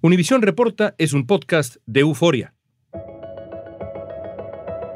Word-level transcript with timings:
Univisión 0.00 0.42
Reporta 0.42 0.94
es 0.96 1.12
un 1.12 1.26
podcast 1.26 1.78
de 1.86 2.00
euforia. 2.00 2.54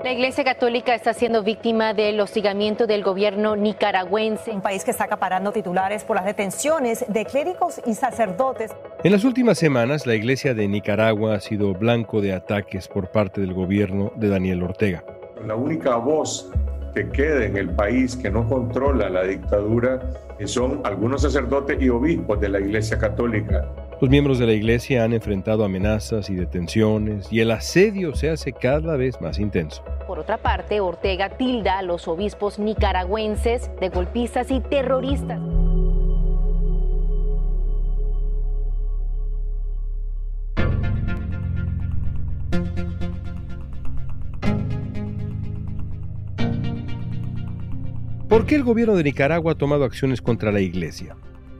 La 0.04 0.12
Iglesia 0.12 0.44
Católica 0.44 0.94
está 0.94 1.12
siendo 1.12 1.42
víctima 1.42 1.92
del 1.92 2.20
hostigamiento 2.20 2.86
del 2.86 3.02
gobierno 3.02 3.56
nicaragüense. 3.56 4.52
Un 4.52 4.60
país 4.60 4.84
que 4.84 4.92
está 4.92 5.04
acaparando 5.04 5.50
titulares 5.50 6.04
por 6.04 6.14
las 6.14 6.24
detenciones 6.24 7.04
de 7.08 7.24
clérigos 7.24 7.80
y 7.84 7.94
sacerdotes. 7.94 8.70
En 9.02 9.10
las 9.10 9.24
últimas 9.24 9.58
semanas, 9.58 10.06
la 10.06 10.14
Iglesia 10.14 10.54
de 10.54 10.68
Nicaragua 10.68 11.34
ha 11.34 11.40
sido 11.40 11.74
blanco 11.74 12.20
de 12.20 12.34
ataques 12.34 12.86
por 12.86 13.10
parte 13.10 13.40
del 13.40 13.54
gobierno 13.54 14.12
de 14.14 14.28
Daniel 14.28 14.62
Ortega. 14.62 15.04
La 15.44 15.56
única 15.56 15.96
voz 15.96 16.48
que 16.94 17.08
queda 17.08 17.44
en 17.44 17.56
el 17.56 17.70
país 17.74 18.14
que 18.14 18.30
no 18.30 18.48
controla 18.48 19.10
la 19.10 19.24
dictadura 19.24 19.98
son 20.44 20.80
algunos 20.84 21.22
sacerdotes 21.22 21.82
y 21.82 21.88
obispos 21.88 22.40
de 22.40 22.48
la 22.48 22.60
Iglesia 22.60 22.98
Católica. 22.98 23.68
Los 24.02 24.10
miembros 24.10 24.40
de 24.40 24.46
la 24.46 24.52
iglesia 24.52 25.04
han 25.04 25.12
enfrentado 25.12 25.64
amenazas 25.64 26.28
y 26.28 26.34
detenciones 26.34 27.32
y 27.32 27.38
el 27.38 27.52
asedio 27.52 28.16
se 28.16 28.30
hace 28.30 28.52
cada 28.52 28.96
vez 28.96 29.20
más 29.20 29.38
intenso. 29.38 29.84
Por 30.08 30.18
otra 30.18 30.38
parte, 30.38 30.80
Ortega 30.80 31.36
tilda 31.36 31.78
a 31.78 31.82
los 31.82 32.08
obispos 32.08 32.58
nicaragüenses 32.58 33.70
de 33.80 33.90
golpistas 33.90 34.50
y 34.50 34.58
terroristas. 34.58 35.38
¿Por 48.28 48.46
qué 48.46 48.56
el 48.56 48.64
gobierno 48.64 48.96
de 48.96 49.04
Nicaragua 49.04 49.52
ha 49.52 49.54
tomado 49.54 49.84
acciones 49.84 50.20
contra 50.20 50.50
la 50.50 50.58
iglesia? 50.58 51.14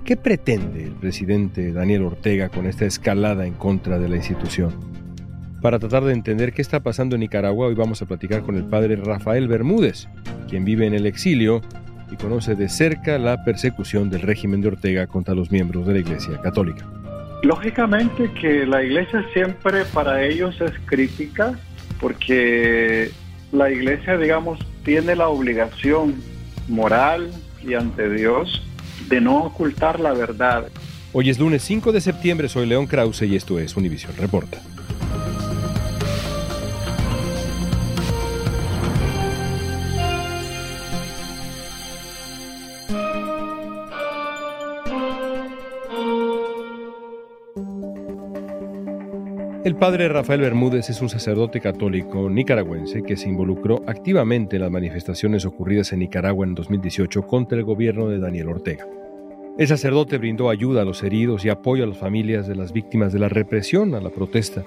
¿Qué 0.05 0.17
pretende 0.17 0.83
el 0.83 0.95
presidente 0.95 1.73
Daniel 1.73 2.03
Ortega 2.03 2.49
con 2.49 2.67
esta 2.67 2.85
escalada 2.85 3.47
en 3.47 3.55
contra 3.55 4.01
de 4.01 4.09
la 4.09 4.17
institución? 4.17 4.75
Para 5.61 5.79
tratar 5.79 6.03
de 6.03 6.13
entender 6.13 6.53
qué 6.53 6.61
está 6.61 6.81
pasando 6.81 7.15
en 7.15 7.21
Nicaragua, 7.21 7.69
hoy 7.69 7.75
vamos 7.77 8.03
a 8.03 8.07
platicar 8.07 8.43
con 8.43 8.57
el 8.57 8.65
padre 8.65 8.97
Rafael 8.97 9.47
Bermúdez, 9.47 10.09
quien 10.49 10.65
vive 10.65 10.89
en 10.89 10.95
el 10.95 11.07
exilio 11.07 11.61
y 12.11 12.17
conoce 12.17 12.57
de 12.57 12.69
cerca 12.69 13.17
la 13.17 13.45
persecución 13.45 14.11
del 14.11 14.23
régimen 14.23 14.61
de 14.61 14.69
Ortega 14.69 15.07
contra 15.07 15.37
los 15.37 15.53
miembros 15.53 15.87
de 15.87 15.93
la 15.93 16.01
Iglesia 16.01 16.41
Católica. 16.43 16.85
Lógicamente 17.45 18.29
que 18.41 18.67
la 18.67 18.83
Iglesia 18.83 19.25
siempre 19.33 19.85
para 19.95 20.25
ellos 20.25 20.61
es 20.61 20.73
crítica 20.85 21.57
porque 22.01 23.13
la 23.53 23.71
Iglesia, 23.71 24.19
digamos, 24.19 24.59
tiene 24.85 25.15
la 25.15 25.29
obligación 25.29 26.17
moral 26.67 27.31
y 27.65 27.75
ante 27.75 28.11
Dios 28.11 28.67
de 29.09 29.21
no 29.21 29.45
ocultar 29.45 30.01
la 30.01 30.13
verdad. 30.13 30.67
Hoy 31.13 31.31
es 31.31 31.39
lunes 31.39 31.63
5 31.63 31.93
de 31.93 32.01
septiembre, 32.01 32.49
soy 32.49 32.67
León 32.67 32.87
Krause 32.87 33.23
y 33.23 33.37
esto 33.37 33.59
es 33.59 33.77
Univisión 33.77 34.13
Reporta. 34.17 34.63
Padre 49.83 50.09
Rafael 50.09 50.41
Bermúdez 50.41 50.91
es 50.91 51.03
un 51.03 51.09
sacerdote 51.09 51.61
católico 51.61 52.31
nicaragüense 52.31 53.03
que 53.03 53.17
se 53.17 53.29
involucró 53.29 53.83
activamente 53.89 54.55
en 54.55 54.63
las 54.63 54.71
manifestaciones 54.71 55.45
ocurridas 55.45 55.93
en 55.93 55.99
Nicaragua 55.99 56.47
en 56.47 56.55
2018 56.55 57.27
contra 57.27 57.59
el 57.59 57.65
gobierno 57.65 58.07
de 58.09 58.21
Daniel 58.21 58.51
Ortega. 58.51 58.87
El 59.59 59.67
sacerdote 59.67 60.19
brindó 60.19 60.51
ayuda 60.51 60.83
a 60.83 60.85
los 60.85 61.03
heridos 61.03 61.45
y 61.45 61.49
apoyo 61.49 61.83
a 61.83 61.89
las 61.89 61.99
familias 61.99 62.47
de 62.47 62.55
las 62.55 62.73
víctimas 62.73 63.13
de 63.13 63.19
la 63.19 63.29
represión 63.29 63.97
a 63.97 64.01
la 64.01 64.11
protesta. 64.11 64.63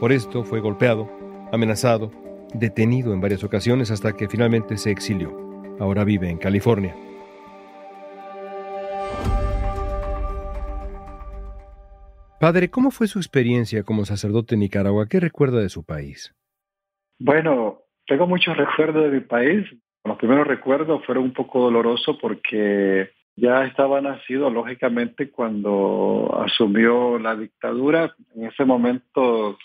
Por 0.00 0.12
esto 0.12 0.44
fue 0.44 0.60
golpeado, 0.60 1.10
amenazado, 1.50 2.10
detenido 2.52 3.14
en 3.14 3.22
varias 3.22 3.44
ocasiones 3.44 3.90
hasta 3.90 4.12
que 4.12 4.28
finalmente 4.28 4.76
se 4.76 4.90
exilió. 4.90 5.34
Ahora 5.80 6.04
vive 6.04 6.28
en 6.28 6.36
California. 6.36 6.94
Padre, 12.40 12.70
¿cómo 12.70 12.92
fue 12.92 13.08
su 13.08 13.18
experiencia 13.18 13.82
como 13.82 14.04
sacerdote 14.04 14.54
en 14.54 14.60
Nicaragua? 14.60 15.08
¿Qué 15.08 15.18
recuerda 15.18 15.60
de 15.60 15.68
su 15.68 15.84
país? 15.84 16.32
Bueno, 17.18 17.80
tengo 18.06 18.28
muchos 18.28 18.56
recuerdos 18.56 19.04
de 19.04 19.10
mi 19.10 19.20
país. 19.20 19.66
Los 20.04 20.16
primeros 20.18 20.46
recuerdos 20.46 21.04
fueron 21.04 21.24
un 21.24 21.32
poco 21.32 21.60
dolorosos 21.60 22.16
porque 22.20 23.10
ya 23.34 23.64
estaba 23.64 24.00
nacido, 24.00 24.50
lógicamente, 24.50 25.30
cuando 25.30 26.40
asumió 26.40 27.18
la 27.18 27.34
dictadura. 27.34 28.14
En 28.36 28.46
ese 28.46 28.64
momento, 28.64 29.58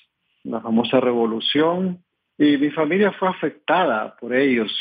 la 0.44 0.60
famosa 0.60 1.00
revolución. 1.00 2.04
Y 2.40 2.58
mi 2.58 2.72
familia 2.72 3.12
fue 3.12 3.30
afectada 3.30 4.16
por 4.18 4.34
ellos. 4.34 4.76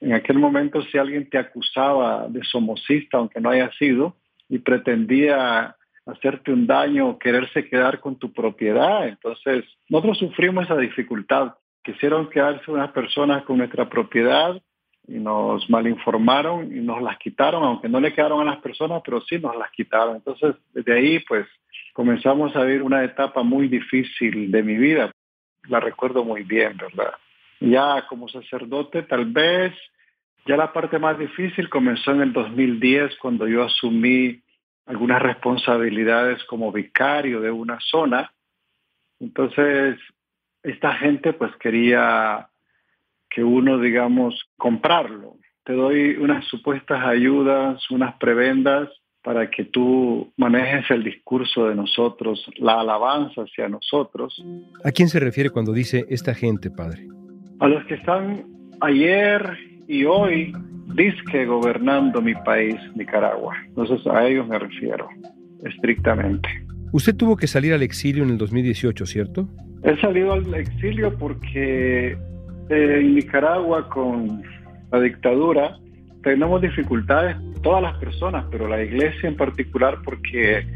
En 0.00 0.12
aquel 0.12 0.38
momento, 0.38 0.80
si 0.82 0.96
alguien 0.96 1.28
te 1.28 1.38
acusaba 1.38 2.28
de 2.28 2.44
somocista, 2.44 3.18
aunque 3.18 3.40
no 3.40 3.50
haya 3.50 3.70
sido, 3.72 4.14
y 4.48 4.58
pretendía 4.58 5.74
hacerte 6.06 6.52
un 6.52 6.66
daño 6.66 7.08
o 7.08 7.18
quererse 7.18 7.68
quedar 7.68 8.00
con 8.00 8.16
tu 8.16 8.32
propiedad. 8.32 9.06
Entonces, 9.06 9.64
nosotros 9.88 10.18
sufrimos 10.18 10.64
esa 10.64 10.76
dificultad. 10.76 11.54
Quisieron 11.82 12.28
quedarse 12.30 12.70
unas 12.70 12.90
personas 12.92 13.44
con 13.44 13.58
nuestra 13.58 13.88
propiedad 13.88 14.60
y 15.06 15.14
nos 15.14 15.68
malinformaron 15.68 16.76
y 16.76 16.80
nos 16.80 17.02
las 17.02 17.18
quitaron, 17.18 17.64
aunque 17.64 17.88
no 17.88 18.00
le 18.00 18.12
quedaron 18.12 18.40
a 18.40 18.52
las 18.52 18.62
personas, 18.62 19.02
pero 19.04 19.20
sí 19.22 19.38
nos 19.38 19.56
las 19.56 19.70
quitaron. 19.72 20.16
Entonces, 20.16 20.54
desde 20.72 20.94
ahí, 20.94 21.18
pues, 21.20 21.46
comenzamos 21.92 22.54
a 22.56 22.64
vivir 22.64 22.82
una 22.82 23.02
etapa 23.02 23.42
muy 23.42 23.68
difícil 23.68 24.50
de 24.50 24.62
mi 24.62 24.76
vida. 24.76 25.10
La 25.68 25.80
recuerdo 25.80 26.24
muy 26.24 26.42
bien, 26.42 26.76
¿verdad? 26.76 27.14
Ya 27.60 28.06
como 28.08 28.28
sacerdote, 28.28 29.02
tal 29.02 29.26
vez, 29.26 29.72
ya 30.46 30.56
la 30.56 30.72
parte 30.72 30.98
más 30.98 31.18
difícil 31.18 31.68
comenzó 31.68 32.12
en 32.12 32.22
el 32.22 32.32
2010, 32.32 33.16
cuando 33.18 33.46
yo 33.46 33.64
asumí 33.64 34.40
algunas 34.86 35.22
responsabilidades 35.22 36.42
como 36.44 36.72
vicario 36.72 37.40
de 37.40 37.50
una 37.50 37.78
zona. 37.80 38.32
Entonces, 39.20 39.98
esta 40.62 40.94
gente 40.94 41.32
pues 41.32 41.54
quería 41.56 42.48
que 43.30 43.42
uno, 43.42 43.78
digamos, 43.78 44.48
comprarlo. 44.56 45.36
Te 45.64 45.72
doy 45.72 46.16
unas 46.16 46.44
supuestas 46.46 47.04
ayudas, 47.04 47.90
unas 47.90 48.16
prebendas, 48.16 48.88
para 49.22 49.48
que 49.50 49.64
tú 49.64 50.32
manejes 50.36 50.90
el 50.90 51.04
discurso 51.04 51.68
de 51.68 51.76
nosotros, 51.76 52.44
la 52.56 52.80
alabanza 52.80 53.42
hacia 53.42 53.68
nosotros. 53.68 54.44
¿A 54.84 54.90
quién 54.90 55.08
se 55.08 55.20
refiere 55.20 55.50
cuando 55.50 55.72
dice 55.72 56.04
esta 56.08 56.34
gente, 56.34 56.70
Padre? 56.70 57.06
A 57.60 57.68
los 57.68 57.84
que 57.84 57.94
están 57.94 58.44
ayer 58.80 59.56
y 59.86 60.04
hoy 60.04 60.52
disque 60.94 61.44
gobernando 61.46 62.20
mi 62.20 62.34
país, 62.34 62.76
Nicaragua. 62.94 63.56
Entonces 63.68 64.06
a 64.06 64.26
ellos 64.26 64.46
me 64.48 64.58
refiero, 64.58 65.08
estrictamente. 65.64 66.48
Usted 66.92 67.16
tuvo 67.16 67.36
que 67.36 67.46
salir 67.46 67.72
al 67.72 67.82
exilio 67.82 68.22
en 68.22 68.30
el 68.30 68.38
2018, 68.38 69.06
¿cierto? 69.06 69.48
He 69.82 69.96
salido 70.00 70.32
al 70.32 70.54
exilio 70.54 71.16
porque 71.18 72.16
eh, 72.68 72.98
en 73.00 73.14
Nicaragua 73.14 73.88
con 73.88 74.42
la 74.90 75.00
dictadura 75.00 75.78
tenemos 76.22 76.60
dificultades 76.60 77.36
todas 77.62 77.82
las 77.82 77.96
personas, 77.98 78.44
pero 78.50 78.68
la 78.68 78.82
iglesia 78.82 79.28
en 79.28 79.36
particular 79.36 79.98
porque 80.04 80.66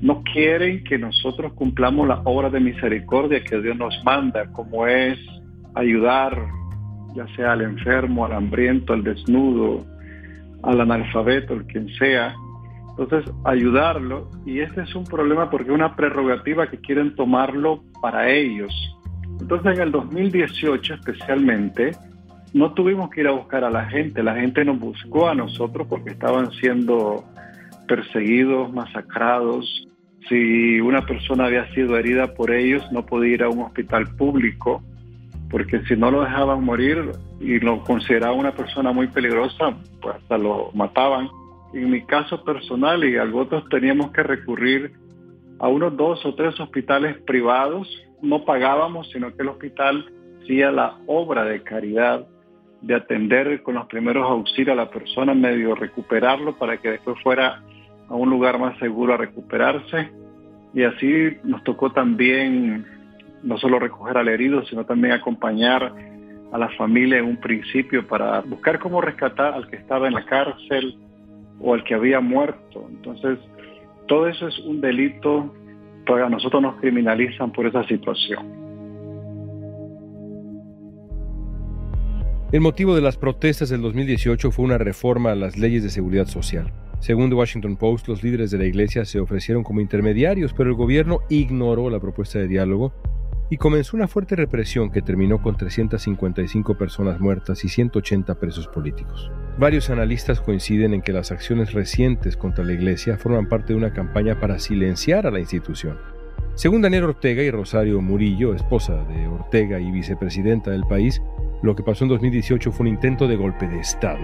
no 0.00 0.22
quieren 0.22 0.82
que 0.84 0.98
nosotros 0.98 1.52
cumplamos 1.52 2.08
la 2.08 2.20
obra 2.24 2.48
de 2.48 2.60
misericordia 2.60 3.44
que 3.44 3.60
Dios 3.60 3.76
nos 3.76 4.02
manda, 4.04 4.50
como 4.52 4.86
es 4.86 5.18
ayudar 5.74 6.36
ya 7.14 7.26
sea 7.36 7.52
al 7.52 7.62
enfermo, 7.62 8.24
al 8.24 8.32
hambriento, 8.32 8.92
al 8.92 9.02
desnudo, 9.02 9.84
al 10.62 10.80
analfabeto, 10.80 11.54
el 11.54 11.64
quien 11.66 11.88
sea. 11.96 12.34
Entonces, 12.98 13.32
ayudarlo. 13.44 14.28
Y 14.44 14.60
este 14.60 14.82
es 14.82 14.94
un 14.94 15.04
problema 15.04 15.50
porque 15.50 15.68
es 15.68 15.74
una 15.74 15.96
prerrogativa 15.96 16.68
que 16.68 16.78
quieren 16.78 17.14
tomarlo 17.14 17.82
para 18.00 18.28
ellos. 18.28 18.72
Entonces, 19.40 19.74
en 19.76 19.82
el 19.82 19.92
2018 19.92 20.94
especialmente, 20.94 21.92
no 22.52 22.72
tuvimos 22.72 23.10
que 23.10 23.22
ir 23.22 23.28
a 23.28 23.32
buscar 23.32 23.64
a 23.64 23.70
la 23.70 23.86
gente. 23.86 24.22
La 24.22 24.34
gente 24.34 24.64
nos 24.64 24.78
buscó 24.78 25.28
a 25.28 25.34
nosotros 25.34 25.86
porque 25.88 26.10
estaban 26.10 26.50
siendo 26.52 27.24
perseguidos, 27.86 28.72
masacrados. 28.72 29.88
Si 30.28 30.80
una 30.80 31.06
persona 31.06 31.46
había 31.46 31.72
sido 31.72 31.96
herida 31.96 32.34
por 32.34 32.50
ellos, 32.50 32.84
no 32.92 33.06
podía 33.06 33.34
ir 33.34 33.42
a 33.42 33.48
un 33.48 33.62
hospital 33.62 34.14
público 34.16 34.82
porque 35.50 35.82
si 35.86 35.96
no 35.96 36.10
lo 36.10 36.22
dejaban 36.22 36.64
morir 36.64 37.10
y 37.40 37.58
lo 37.58 37.82
consideraban 37.82 38.38
una 38.38 38.52
persona 38.52 38.92
muy 38.92 39.08
peligrosa, 39.08 39.76
pues 40.00 40.16
hasta 40.16 40.38
lo 40.38 40.70
mataban. 40.74 41.28
En 41.74 41.90
mi 41.90 42.02
caso 42.04 42.42
personal 42.44 43.04
y 43.04 43.16
otros 43.18 43.68
teníamos 43.68 44.12
que 44.12 44.22
recurrir 44.22 44.92
a 45.58 45.68
unos 45.68 45.96
dos 45.96 46.24
o 46.24 46.34
tres 46.34 46.58
hospitales 46.60 47.18
privados. 47.22 47.88
No 48.22 48.44
pagábamos, 48.44 49.10
sino 49.10 49.34
que 49.34 49.42
el 49.42 49.48
hospital 49.48 50.06
hacía 50.42 50.70
la 50.70 50.98
obra 51.06 51.44
de 51.44 51.62
caridad 51.62 52.26
de 52.80 52.94
atender 52.94 53.62
con 53.62 53.74
los 53.74 53.86
primeros 53.86 54.28
auxilios 54.28 54.72
a 54.72 54.82
la 54.84 54.90
persona, 54.90 55.34
medio 55.34 55.74
recuperarlo 55.74 56.56
para 56.56 56.78
que 56.78 56.92
después 56.92 57.20
fuera 57.22 57.62
a 58.08 58.14
un 58.14 58.30
lugar 58.30 58.58
más 58.58 58.78
seguro 58.78 59.14
a 59.14 59.16
recuperarse. 59.16 60.10
Y 60.72 60.84
así 60.84 61.36
nos 61.42 61.62
tocó 61.64 61.90
también 61.90 62.86
no 63.42 63.58
solo 63.58 63.78
recoger 63.78 64.16
al 64.16 64.28
herido, 64.28 64.64
sino 64.66 64.84
también 64.84 65.14
acompañar 65.14 65.92
a 66.52 66.58
la 66.58 66.68
familia 66.70 67.18
en 67.18 67.26
un 67.26 67.36
principio 67.36 68.06
para 68.06 68.40
buscar 68.40 68.78
cómo 68.78 69.00
rescatar 69.00 69.54
al 69.54 69.68
que 69.68 69.76
estaba 69.76 70.08
en 70.08 70.14
la 70.14 70.24
cárcel 70.24 70.98
o 71.60 71.74
al 71.74 71.84
que 71.84 71.94
había 71.94 72.20
muerto. 72.20 72.86
Entonces, 72.88 73.38
todo 74.08 74.26
eso 74.26 74.48
es 74.48 74.58
un 74.60 74.80
delito, 74.80 75.54
pero 76.04 76.26
a 76.26 76.28
nosotros 76.28 76.60
nos 76.60 76.76
criminalizan 76.80 77.52
por 77.52 77.66
esa 77.66 77.84
situación. 77.86 78.60
El 82.52 82.60
motivo 82.60 82.96
de 82.96 83.00
las 83.00 83.16
protestas 83.16 83.68
del 83.68 83.80
2018 83.82 84.50
fue 84.50 84.64
una 84.64 84.76
reforma 84.76 85.30
a 85.30 85.36
las 85.36 85.56
leyes 85.56 85.84
de 85.84 85.90
seguridad 85.90 86.26
social. 86.26 86.72
Según 86.98 87.30
The 87.30 87.36
Washington 87.36 87.76
Post, 87.76 88.08
los 88.08 88.24
líderes 88.24 88.50
de 88.50 88.58
la 88.58 88.66
iglesia 88.66 89.04
se 89.04 89.20
ofrecieron 89.20 89.62
como 89.62 89.80
intermediarios, 89.80 90.52
pero 90.52 90.68
el 90.68 90.76
gobierno 90.76 91.20
ignoró 91.28 91.88
la 91.88 92.00
propuesta 92.00 92.40
de 92.40 92.48
diálogo 92.48 92.92
y 93.50 93.56
comenzó 93.56 93.96
una 93.96 94.06
fuerte 94.06 94.36
represión 94.36 94.90
que 94.90 95.02
terminó 95.02 95.42
con 95.42 95.56
355 95.56 96.78
personas 96.78 97.18
muertas 97.18 97.64
y 97.64 97.68
180 97.68 98.36
presos 98.36 98.68
políticos. 98.68 99.30
Varios 99.58 99.90
analistas 99.90 100.40
coinciden 100.40 100.94
en 100.94 101.02
que 101.02 101.12
las 101.12 101.32
acciones 101.32 101.72
recientes 101.72 102.36
contra 102.36 102.64
la 102.64 102.72
Iglesia 102.72 103.18
forman 103.18 103.48
parte 103.48 103.72
de 103.72 103.78
una 103.78 103.92
campaña 103.92 104.38
para 104.38 104.60
silenciar 104.60 105.26
a 105.26 105.32
la 105.32 105.40
institución. 105.40 105.98
Según 106.54 106.82
Daniel 106.82 107.04
Ortega 107.04 107.42
y 107.42 107.50
Rosario 107.50 108.00
Murillo, 108.00 108.54
esposa 108.54 109.02
de 109.04 109.26
Ortega 109.26 109.80
y 109.80 109.90
vicepresidenta 109.90 110.70
del 110.70 110.84
país, 110.84 111.20
lo 111.62 111.74
que 111.74 111.82
pasó 111.82 112.04
en 112.04 112.10
2018 112.10 112.70
fue 112.70 112.84
un 112.84 112.94
intento 112.94 113.26
de 113.26 113.36
golpe 113.36 113.66
de 113.66 113.80
Estado. 113.80 114.20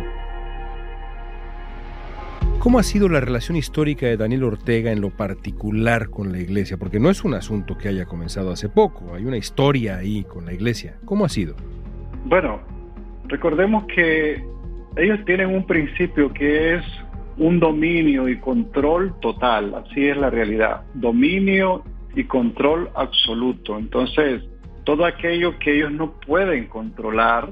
¿Cómo 2.66 2.80
ha 2.80 2.82
sido 2.82 3.08
la 3.08 3.20
relación 3.20 3.56
histórica 3.56 4.06
de 4.06 4.16
Daniel 4.16 4.42
Ortega 4.42 4.90
en 4.90 5.00
lo 5.00 5.10
particular 5.10 6.10
con 6.10 6.32
la 6.32 6.40
iglesia? 6.40 6.76
Porque 6.76 6.98
no 6.98 7.10
es 7.10 7.22
un 7.22 7.34
asunto 7.34 7.78
que 7.78 7.86
haya 7.86 8.06
comenzado 8.06 8.50
hace 8.50 8.68
poco, 8.68 9.14
hay 9.14 9.24
una 9.24 9.36
historia 9.36 9.98
ahí 9.98 10.24
con 10.24 10.46
la 10.46 10.52
iglesia. 10.52 10.96
¿Cómo 11.04 11.24
ha 11.24 11.28
sido? 11.28 11.54
Bueno, 12.24 12.58
recordemos 13.28 13.84
que 13.84 14.44
ellos 14.96 15.24
tienen 15.26 15.54
un 15.54 15.64
principio 15.64 16.32
que 16.32 16.74
es 16.74 16.82
un 17.38 17.60
dominio 17.60 18.28
y 18.28 18.36
control 18.40 19.14
total, 19.20 19.72
así 19.72 20.08
es 20.08 20.16
la 20.16 20.30
realidad, 20.30 20.82
dominio 20.94 21.84
y 22.16 22.24
control 22.24 22.90
absoluto. 22.96 23.78
Entonces, 23.78 24.42
todo 24.82 25.04
aquello 25.04 25.56
que 25.60 25.76
ellos 25.76 25.92
no 25.92 26.14
pueden 26.26 26.66
controlar, 26.66 27.48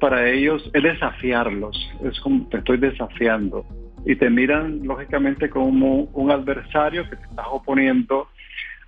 para 0.00 0.28
ellos 0.28 0.68
es 0.74 0.82
desafiarlos, 0.82 1.76
es 2.02 2.18
como 2.18 2.48
te 2.48 2.56
estoy 2.56 2.78
desafiando 2.78 3.64
y 4.04 4.16
te 4.16 4.30
miran 4.30 4.80
lógicamente 4.84 5.50
como 5.50 6.04
un 6.12 6.30
adversario 6.30 7.08
que 7.08 7.16
te 7.16 7.24
estás 7.24 7.46
oponiendo 7.50 8.28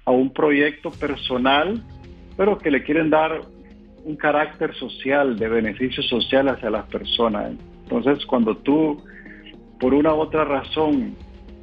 a 0.04 0.10
un 0.10 0.32
proyecto 0.32 0.90
personal, 0.90 1.82
pero 2.36 2.58
que 2.58 2.70
le 2.70 2.82
quieren 2.82 3.10
dar 3.10 3.40
un 4.04 4.16
carácter 4.16 4.74
social, 4.74 5.38
de 5.38 5.48
beneficio 5.48 6.02
social 6.02 6.48
hacia 6.48 6.70
las 6.70 6.86
personas. 6.86 7.52
Entonces, 7.84 8.24
cuando 8.26 8.56
tú, 8.56 9.02
por 9.78 9.94
una 9.94 10.14
u 10.14 10.18
otra 10.18 10.44
razón, 10.44 11.14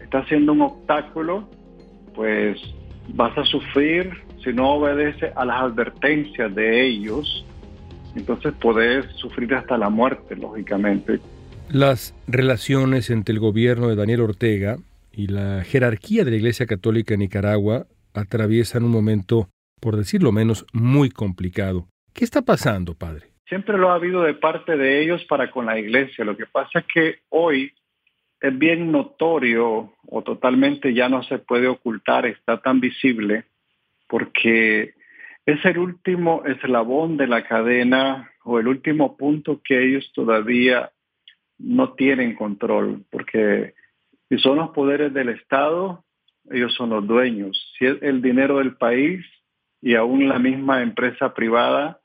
estás 0.01 0.28
siendo 0.28 0.54
un 0.54 0.62
obstáculo, 0.62 1.50
pues 2.16 2.57
vas 3.13 3.38
a 3.38 3.44
sufrir 3.46 4.12
si 4.44 4.54
no 4.54 4.74
obedece 4.74 5.31
a 5.36 5.44
las 5.44 5.62
advertencias 5.62 6.54
de 6.56 6.86
ellos. 6.86 7.46
Entonces 8.16 8.54
puedes 8.60 9.06
sufrir 9.18 9.54
hasta 9.54 9.78
la 9.78 9.90
muerte, 9.90 10.36
lógicamente. 10.36 11.19
Las 11.71 12.16
relaciones 12.27 13.12
entre 13.12 13.33
el 13.33 13.39
gobierno 13.39 13.89
de 13.89 13.95
Daniel 13.95 14.21
Ortega 14.21 14.77
y 15.12 15.27
la 15.27 15.63
jerarquía 15.63 16.24
de 16.24 16.31
la 16.31 16.38
Iglesia 16.38 16.66
Católica 16.66 17.13
en 17.13 17.19
Nicaragua 17.19 17.86
atraviesan 18.16 18.83
un 18.83 18.89
momento, 18.89 19.50
por 19.79 19.96
decirlo 19.96 20.32
menos, 20.32 20.65
muy 20.74 21.12
complicado. 21.12 21.86
¿Qué 22.12 22.25
está 22.25 22.41
pasando, 22.41 22.96
padre? 22.96 23.27
Siempre 23.48 23.77
lo 23.77 23.91
ha 23.91 23.96
habido 23.96 24.24
de 24.24 24.34
parte 24.34 24.77
de 24.77 25.03
ellos 25.03 25.24
para 25.25 25.51
con 25.51 25.67
la 25.67 25.77
Iglesia. 25.77 26.25
Lo 26.25 26.36
que 26.36 26.48
pasa 26.48 26.79
es 26.79 26.86
que 26.91 27.20
hoy 27.29 27.72
es 28.41 28.58
bien 28.58 28.91
notorio 28.91 29.94
o 30.08 30.24
totalmente 30.24 30.96
ya 30.96 31.08
no 31.08 31.22
se 31.22 31.38
puede 31.38 31.67
ocultar, 31.67 32.25
está 32.25 32.60
tan 32.62 32.79
visible, 32.79 33.44
porque 34.08 34.96
es 35.46 35.65
el 35.65 35.77
último 35.77 36.44
eslabón 36.46 37.15
de 37.17 37.27
la 37.27 37.44
cadena 37.44 38.32
o 38.44 38.58
el 38.58 38.67
último 38.67 39.15
punto 39.17 39.62
que 39.63 39.84
ellos 39.84 40.12
todavía 40.15 40.91
no 41.60 41.94
tienen 41.94 42.36
control, 42.36 43.04
porque 43.12 43.75
si 44.30 44.38
son 44.39 44.58
los 44.58 44.70
poderes 44.70 45.13
del 45.13 45.30
Estado, 45.30 46.04
ellos 46.50 46.74
son 46.74 46.89
los 46.89 47.06
dueños. 47.06 47.74
Si 47.78 47.86
es 47.86 48.01
el 48.01 48.22
dinero 48.22 48.58
del 48.58 48.75
país 48.75 49.25
y 49.82 49.96
aún 49.96 50.28
la 50.28 50.39
misma 50.39 50.82
empresa 50.82 51.34
privada, 51.34 52.00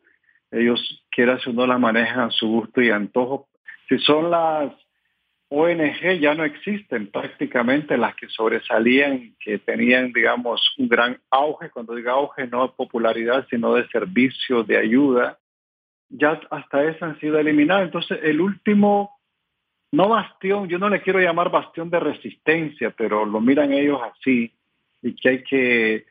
ellos 0.51 1.05
quieran 1.11 1.39
o 1.47 1.53
no 1.53 1.67
la 1.67 1.79
manejan 1.79 2.21
a 2.21 2.31
su 2.31 2.49
gusto 2.49 2.83
y 2.83 2.91
antojo. 2.91 3.49
Si 3.89 3.99
son 3.99 4.31
las 4.31 4.73
ONG, 5.49 6.19
ya 6.21 6.35
no 6.35 6.45
existen 6.45 7.11
prácticamente 7.11 7.97
las 7.97 8.15
que 8.17 8.29
sobresalían, 8.29 9.35
que 9.39 9.59
tenían, 9.59 10.13
digamos, 10.13 10.75
un 10.79 10.89
gran 10.89 11.19
auge, 11.31 11.71
cuando 11.71 11.95
digo 11.95 12.11
auge, 12.11 12.47
no 12.47 12.67
de 12.67 12.73
popularidad, 12.77 13.47
sino 13.51 13.75
de 13.75 13.87
servicio, 13.89 14.65
de 14.65 14.79
ayuda, 14.79 15.39
ya 16.09 16.41
hasta 16.51 16.85
esas 16.85 17.03
han 17.03 17.21
sido 17.21 17.39
eliminadas. 17.39 17.87
Entonces, 17.87 18.19
el 18.23 18.41
último 18.41 19.14
no 19.95 20.09
bastión, 20.09 20.69
yo 20.69 20.79
no 20.79 20.89
le 20.89 21.03
quiero 21.03 21.21
llamar 21.21 21.51
bastión 21.51 21.89
de 21.91 22.01
resistencia, 22.01 22.91
pero 22.97 23.25
lo 23.25 23.41
miran 23.41 23.73
ellos 23.73 24.01
así 24.03 24.53
y 25.03 25.15
que 25.15 25.29
hay 25.29 25.45
que 25.45 26.07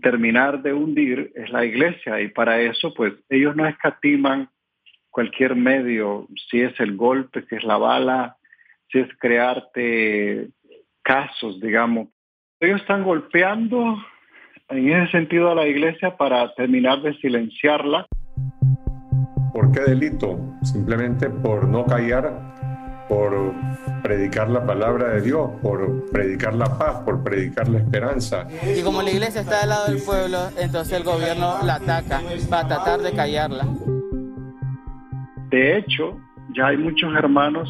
terminar 0.00 0.62
de 0.62 0.72
hundir 0.72 1.32
es 1.34 1.50
la 1.50 1.64
iglesia 1.64 2.20
y 2.20 2.28
para 2.28 2.60
eso 2.60 2.92
pues 2.94 3.14
ellos 3.28 3.54
no 3.54 3.66
escatiman 3.66 4.48
cualquier 5.10 5.54
medio, 5.54 6.26
si 6.50 6.60
es 6.60 6.78
el 6.80 6.96
golpe, 6.96 7.44
si 7.48 7.54
es 7.54 7.62
la 7.62 7.78
bala, 7.78 8.36
si 8.90 8.98
es 8.98 9.08
crearte 9.18 10.48
casos, 11.02 11.60
digamos. 11.60 12.08
Ellos 12.58 12.80
están 12.80 13.04
golpeando 13.04 13.96
en 14.70 14.90
ese 14.90 15.12
sentido 15.12 15.50
a 15.50 15.54
la 15.54 15.66
iglesia 15.68 16.16
para 16.16 16.52
terminar 16.54 17.00
de 17.02 17.14
silenciarla. 17.18 18.06
¿Por 19.52 19.70
qué 19.70 19.82
delito? 19.82 20.36
Simplemente 20.62 21.30
por 21.30 21.68
no 21.68 21.84
callar 21.84 22.53
por 23.08 23.52
predicar 24.02 24.48
la 24.50 24.64
palabra 24.64 25.14
de 25.14 25.20
Dios, 25.22 25.50
por 25.62 26.10
predicar 26.10 26.54
la 26.54 26.66
paz, 26.78 27.02
por 27.04 27.22
predicar 27.22 27.68
la 27.68 27.78
esperanza. 27.78 28.46
Y 28.76 28.82
como 28.82 29.02
la 29.02 29.10
iglesia 29.10 29.42
está 29.42 29.60
del 29.60 29.70
lado 29.70 29.86
del 29.86 30.02
pueblo, 30.02 30.38
entonces 30.58 30.98
el 30.98 31.04
gobierno 31.04 31.58
la 31.62 31.76
ataca 31.76 32.22
para 32.48 32.68
tratar 32.68 33.00
de 33.00 33.12
callarla. 33.12 33.66
De 35.50 35.78
hecho, 35.78 36.18
ya 36.56 36.68
hay 36.68 36.76
muchos 36.76 37.14
hermanos, 37.14 37.68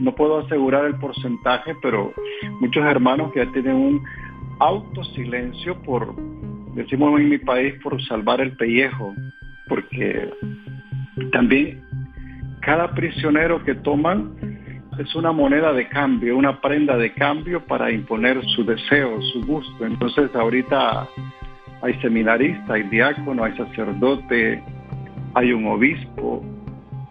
no 0.00 0.14
puedo 0.14 0.40
asegurar 0.40 0.84
el 0.86 0.98
porcentaje, 0.98 1.74
pero 1.82 2.12
muchos 2.60 2.84
hermanos 2.84 3.32
que 3.32 3.44
ya 3.44 3.52
tienen 3.52 3.76
un 3.76 4.04
autosilencio 4.60 5.80
por, 5.82 6.14
decimos 6.74 7.18
en 7.20 7.28
mi 7.28 7.38
país, 7.38 7.74
por 7.82 8.02
salvar 8.04 8.40
el 8.40 8.56
pellejo, 8.56 9.14
porque 9.68 10.30
también 11.32 11.83
cada 12.64 12.94
prisionero 12.94 13.62
que 13.62 13.74
toman 13.74 14.32
es 14.98 15.14
una 15.14 15.32
moneda 15.32 15.72
de 15.72 15.88
cambio, 15.88 16.36
una 16.36 16.60
prenda 16.60 16.96
de 16.96 17.12
cambio 17.12 17.64
para 17.64 17.90
imponer 17.90 18.42
su 18.54 18.64
deseo, 18.64 19.20
su 19.32 19.44
gusto. 19.44 19.84
Entonces 19.84 20.34
ahorita 20.34 21.08
hay 21.82 21.94
seminarista, 22.00 22.74
hay 22.74 22.84
diácono, 22.84 23.44
hay 23.44 23.56
sacerdote, 23.56 24.62
hay 25.34 25.52
un 25.52 25.66
obispo 25.66 26.44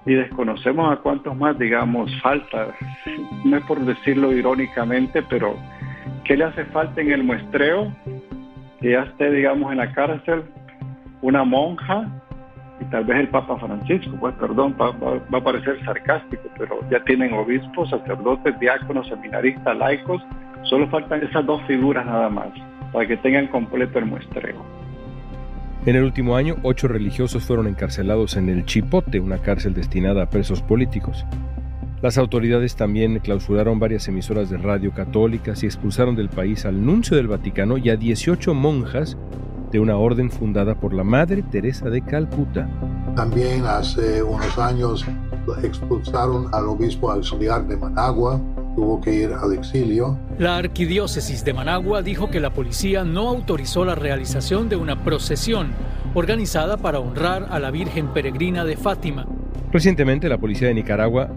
y 0.05 0.13
desconocemos 0.13 0.91
a 0.91 1.01
cuántos 1.01 1.35
más, 1.35 1.57
digamos, 1.59 2.11
falta. 2.21 2.73
No 3.45 3.57
es 3.57 3.63
por 3.65 3.79
decirlo 3.79 4.31
irónicamente, 4.33 5.21
pero 5.23 5.57
¿qué 6.23 6.37
le 6.37 6.45
hace 6.45 6.65
falta 6.65 7.01
en 7.01 7.11
el 7.11 7.23
muestreo? 7.23 7.93
Que 8.81 8.91
ya 8.91 9.03
esté, 9.03 9.31
digamos, 9.31 9.71
en 9.71 9.77
la 9.77 9.91
cárcel 9.93 10.43
una 11.21 11.43
monja 11.43 12.22
tal 12.93 13.05
vez 13.05 13.21
el 13.21 13.27
Papa 13.29 13.57
Francisco, 13.57 14.15
pues 14.19 14.35
perdón, 14.35 14.75
va, 14.79 14.91
va, 14.91 15.37
a 15.39 15.43
parecer 15.43 15.83
sarcástico, 15.83 16.43
pero 16.55 16.79
ya 16.91 17.03
tienen 17.05 17.33
obispos, 17.33 17.89
sacerdotes, 17.89 18.59
diáconos, 18.59 19.07
seminaristas, 19.07 19.75
laicos, 19.75 20.21
solo 20.61 20.87
faltan 20.89 21.23
esas 21.23 21.43
dos 21.43 21.59
figuras 21.63 22.05
nada 22.05 22.29
más, 22.29 22.49
para 22.91 23.07
que 23.07 23.17
tengan 23.17 23.47
completo 23.47 23.97
el 23.97 24.05
muestreo. 24.05 24.63
En 25.87 25.95
el 25.95 26.03
último 26.03 26.35
año, 26.35 26.57
ocho 26.61 26.87
religiosos 26.87 27.43
fueron 27.43 27.65
encarcelados 27.65 28.37
en 28.37 28.47
el 28.47 28.63
Chipote, 28.63 29.19
una 29.19 29.39
cárcel 29.39 29.73
destinada 29.73 30.21
a 30.21 30.29
presos 30.29 30.61
políticos. 30.61 31.25
Las 32.03 32.19
autoridades 32.19 32.75
también 32.75 33.17
clausuraron 33.21 33.79
varias 33.79 34.07
emisoras 34.07 34.51
de 34.51 34.59
radio 34.59 34.91
católicas 34.91 35.63
y 35.63 35.65
expulsaron 35.65 36.15
del 36.15 36.29
país 36.29 36.63
al 36.67 36.85
nuncio 36.85 37.17
del 37.17 37.27
Vaticano 37.27 37.79
y 37.79 37.89
a 37.89 37.95
18 37.95 38.53
monjas 38.53 39.17
de 39.73 39.79
una 39.79 39.97
orden 39.97 40.29
fundada 40.29 40.75
por 40.75 40.93
la 40.93 41.03
Madre 41.03 41.41
Teresa 41.41 41.89
de 41.89 41.99
Calcuta. 42.03 42.69
También 43.15 43.65
hace 43.65 44.21
unos 44.21 44.55
años 44.59 45.03
expulsaron 45.63 46.45
al 46.53 46.67
obispo 46.67 47.11
auxiliar 47.11 47.67
de 47.67 47.75
Managua, 47.75 48.39
tuvo 48.75 49.01
que 49.01 49.11
ir 49.11 49.33
al 49.33 49.51
exilio. 49.53 50.17
La 50.37 50.57
arquidiócesis 50.57 51.43
de 51.43 51.53
Managua 51.53 52.03
dijo 52.03 52.29
que 52.29 52.39
la 52.39 52.53
policía 52.53 53.03
no 53.03 53.27
autorizó 53.27 53.83
la 53.83 53.95
realización 53.95 54.69
de 54.69 54.75
una 54.75 55.03
procesión 55.03 55.71
organizada 56.13 56.77
para 56.77 56.99
honrar 56.99 57.47
a 57.49 57.59
la 57.59 57.71
Virgen 57.71 58.13
Peregrina 58.13 58.63
de 58.63 58.77
Fátima. 58.77 59.25
Recientemente 59.71 60.29
la 60.29 60.37
policía 60.37 60.67
de 60.67 60.75
Nicaragua 60.75 61.29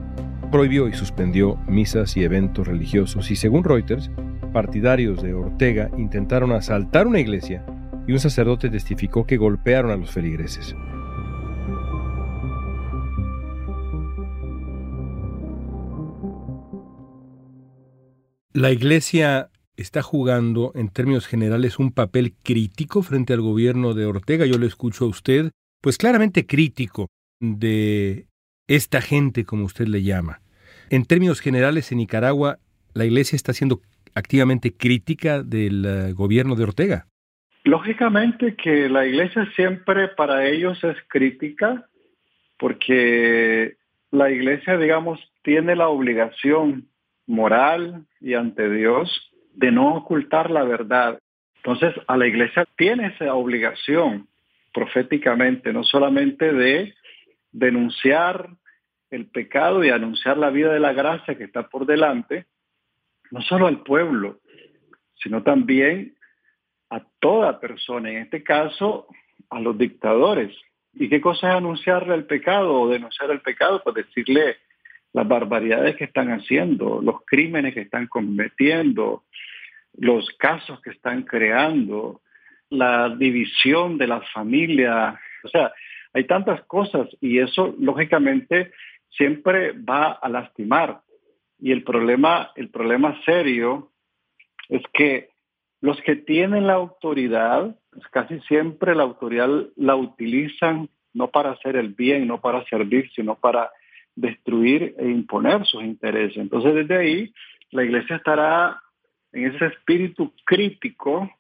prohibió 0.53 0.89
y 0.89 0.93
suspendió 0.93 1.57
misas 1.67 2.15
y 2.19 2.23
eventos 2.23 2.69
religiosos 2.69 3.31
y 3.31 3.37
según 3.37 3.65
Reuters, 3.65 4.11
partidarios 4.53 5.23
de 5.23 5.33
Ortega 5.33 5.91
intentaron 5.97 6.53
asaltar 6.53 7.07
una 7.07 7.19
iglesia 7.19 7.65
y 8.07 8.13
un 8.13 8.21
sacerdote 8.21 8.69
testificó 8.69 9.27
que 9.27 9.37
golpearon 9.37 9.91
a 9.91 9.97
los 9.97 10.11
feligreses. 10.11 10.75
La 18.53 18.73
Iglesia 18.73 19.51
está 19.77 20.03
jugando 20.03 20.73
en 20.75 20.89
términos 20.89 21.27
generales 21.27 21.79
un 21.79 21.93
papel 21.93 22.35
crítico 22.43 23.03
frente 23.03 23.35
al 23.35 23.43
gobierno 23.43 23.93
de 23.93 24.07
Ortega. 24.07 24.47
Yo 24.47 24.57
le 24.57 24.67
escucho 24.67 25.05
a 25.05 25.09
usted, 25.09 25.51
pues 25.83 25.99
claramente 25.99 26.47
crítico 26.47 27.09
de 27.41 28.29
esta 28.67 29.03
gente, 29.03 29.45
como 29.45 29.67
usted 29.67 29.87
le 29.89 30.03
llama. 30.03 30.41
En 30.89 31.05
términos 31.05 31.41
generales, 31.41 31.93
en 31.93 31.99
Nicaragua, 31.99 32.59
la 32.95 33.05
Iglesia 33.05 33.37
está 33.37 33.53
siendo 33.53 33.83
activamente 34.15 34.73
crítica 34.73 35.43
del 35.43 35.85
eh, 35.85 36.13
gobierno 36.15 36.55
de 36.55 36.65
Ortega. 36.65 37.07
Lógicamente 37.67 38.55
que 38.55 38.89
la 38.89 39.07
iglesia 39.07 39.45
siempre 39.57 40.07
para 40.07 40.47
ellos 40.47 40.83
es 40.85 40.97
crítica 41.09 41.89
porque 42.61 43.75
la 44.13 44.31
iglesia, 44.31 44.79
digamos, 44.79 45.19
tiene 45.43 45.75
la 45.75 45.89
obligación 45.89 46.87
moral 47.27 48.07
y 48.21 48.35
ante 48.35 48.71
Dios 48.71 49.11
de 49.53 49.73
no 49.73 49.97
ocultar 49.97 50.49
la 50.53 50.63
verdad. 50.63 51.19
Entonces, 51.57 51.93
a 52.07 52.17
la 52.17 52.29
iglesia 52.29 52.69
tiene 52.77 53.09
esa 53.09 53.35
obligación 53.35 54.29
proféticamente, 54.73 55.73
no 55.73 55.83
solamente 55.83 56.53
de 56.53 56.95
denunciar 57.51 58.49
el 59.11 59.27
pecado 59.27 59.83
y 59.83 59.91
anunciar 59.91 60.39
la 60.39 60.51
vida 60.51 60.73
de 60.73 60.79
la 60.79 60.93
gracia 60.93 61.37
que 61.37 61.43
está 61.43 61.69
por 61.69 61.85
delante, 61.85 62.47
no 63.33 63.43
solo 63.43 63.67
al 63.67 63.83
pueblo, 63.83 64.39
sino 65.21 65.43
también 65.43 66.16
a 66.91 67.03
toda 67.21 67.61
persona, 67.61 68.11
en 68.11 68.19
este 68.19 68.43
caso 68.43 69.07
a 69.51 69.61
los 69.61 69.77
dictadores. 69.77 70.57
¿Y 70.93 71.09
qué 71.09 71.21
cosa 71.21 71.51
es 71.51 71.57
anunciarle 71.57 72.15
el 72.15 72.25
pecado 72.25 72.81
o 72.81 72.89
denunciar 72.89 73.31
el 73.31 73.41
pecado? 73.41 73.83
Pues 73.83 73.97
decirle 73.97 74.57
las 75.13 75.29
barbaridades 75.29 75.97
que 75.97 76.05
están 76.05 76.31
haciendo, 76.31 77.01
los 77.03 77.25
crímenes 77.25 77.75
que 77.75 77.83
están 77.83 78.07
cometiendo, 78.07 79.25
los 79.95 80.29
casos 80.39 80.81
que 80.83 80.91
están 80.91 81.23
creando, 81.23 82.21
la 82.71 83.09
división 83.11 83.99
de 83.99 84.07
la 84.07 84.21
familia. 84.33 85.19
O 85.45 85.49
sea, 85.49 85.73
hay 86.13 86.25
tantas 86.25 86.63
cosas 86.65 87.09
y 87.21 87.39
eso 87.39 87.75
lógicamente 87.79 88.73
siempre 89.11 89.73
va 89.73 90.13
a 90.13 90.29
lastimar. 90.29 91.01
Y 91.59 91.73
el 91.73 91.83
problema, 91.85 92.53
el 92.57 92.71
problema 92.71 93.21
serio 93.25 93.93
es 94.69 94.83
que 94.93 95.31
los 95.81 96.01
que 96.03 96.17
tienen 96.17 96.67
la 96.67 96.75
autoridad, 96.75 97.77
pues 97.91 98.07
casi 98.09 98.41
siempre 98.41 98.95
la 98.95 99.03
autoridad 99.03 99.49
la 99.77 99.97
utilizan 99.97 100.89
no 101.13 101.29
para 101.29 101.53
hacer 101.53 101.77
el 101.77 101.95
bien, 101.95 102.27
no 102.27 102.41
para 102.41 102.65
servir, 102.67 103.11
sino 103.15 103.37
para 103.37 103.71
destruir 104.15 104.95
e 104.99 105.09
imponer 105.09 105.65
sus 105.67 105.83
intereses. 105.83 106.37
Entonces 106.37 106.75
desde 106.75 106.97
ahí 106.97 107.33
la 107.71 107.85
iglesia 107.85 108.17
estará 108.17 108.83
en 109.33 109.55
ese 109.55 109.67
espíritu 109.67 110.33
crítico, 110.45 111.31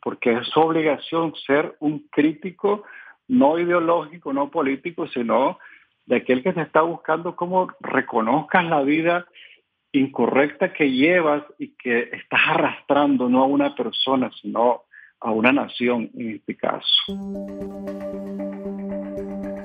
porque 0.00 0.32
es 0.32 0.46
su 0.48 0.60
obligación 0.60 1.34
ser 1.46 1.76
un 1.80 2.08
crítico 2.10 2.84
no 3.28 3.58
ideológico, 3.58 4.32
no 4.32 4.50
político, 4.50 5.06
sino 5.08 5.58
de 6.06 6.16
aquel 6.16 6.42
que 6.42 6.52
se 6.52 6.62
está 6.62 6.82
buscando 6.82 7.36
cómo 7.36 7.68
reconozcas 7.80 8.64
la 8.64 8.82
vida 8.82 9.26
incorrecta 9.92 10.72
que 10.72 10.90
llevas 10.90 11.44
y 11.58 11.68
que 11.76 12.10
estás 12.12 12.40
arrastrando 12.48 13.28
no 13.28 13.42
a 13.42 13.46
una 13.46 13.74
persona, 13.74 14.30
sino 14.40 14.82
a 15.20 15.30
una 15.30 15.52
nación 15.52 16.10
en 16.16 16.36
este 16.36 16.56
caso. 16.56 16.88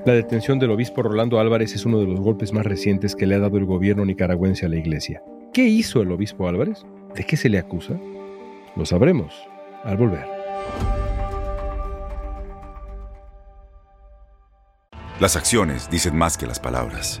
La 0.06 0.14
detención 0.14 0.58
del 0.58 0.70
obispo 0.70 1.02
Rolando 1.02 1.40
Álvarez 1.40 1.74
es 1.74 1.84
uno 1.84 1.98
de 1.98 2.06
los 2.06 2.20
golpes 2.20 2.52
más 2.52 2.64
recientes 2.64 3.16
que 3.16 3.26
le 3.26 3.34
ha 3.34 3.40
dado 3.40 3.58
el 3.58 3.64
gobierno 3.64 4.04
nicaragüense 4.04 4.64
a 4.64 4.68
la 4.68 4.76
iglesia. 4.76 5.22
¿Qué 5.52 5.64
hizo 5.64 6.02
el 6.02 6.12
obispo 6.12 6.48
Álvarez? 6.48 6.86
¿De 7.14 7.24
qué 7.24 7.36
se 7.36 7.48
le 7.48 7.58
acusa? 7.58 7.98
Lo 8.76 8.86
sabremos 8.86 9.34
al 9.84 9.96
volver. 9.96 10.24
Las 15.20 15.36
acciones 15.36 15.90
dicen 15.90 16.16
más 16.16 16.38
que 16.38 16.46
las 16.46 16.60
palabras. 16.60 17.20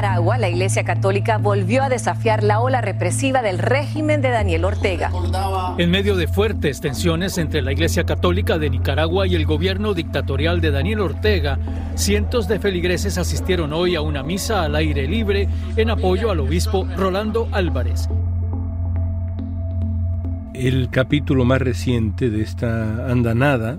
Nicaragua, 0.00 0.38
la 0.38 0.48
Iglesia 0.48 0.82
Católica 0.82 1.36
volvió 1.36 1.82
a 1.82 1.90
desafiar 1.90 2.42
la 2.42 2.60
ola 2.60 2.80
represiva 2.80 3.42
del 3.42 3.58
régimen 3.58 4.22
de 4.22 4.30
Daniel 4.30 4.64
Ortega. 4.64 5.12
En 5.76 5.90
medio 5.90 6.16
de 6.16 6.26
fuertes 6.26 6.80
tensiones 6.80 7.36
entre 7.36 7.60
la 7.60 7.72
Iglesia 7.72 8.04
Católica 8.04 8.56
de 8.56 8.70
Nicaragua 8.70 9.26
y 9.26 9.34
el 9.34 9.44
gobierno 9.44 9.92
dictatorial 9.92 10.62
de 10.62 10.70
Daniel 10.70 11.00
Ortega, 11.00 11.58
cientos 11.96 12.48
de 12.48 12.58
feligreses 12.58 13.18
asistieron 13.18 13.74
hoy 13.74 13.94
a 13.94 14.00
una 14.00 14.22
misa 14.22 14.62
al 14.62 14.74
aire 14.74 15.06
libre 15.06 15.50
en 15.76 15.90
apoyo 15.90 16.30
al 16.30 16.40
obispo 16.40 16.88
Rolando 16.96 17.50
Álvarez. 17.52 18.08
El 20.54 20.88
capítulo 20.88 21.44
más 21.44 21.60
reciente 21.60 22.30
de 22.30 22.40
esta 22.40 23.10
andanada 23.10 23.78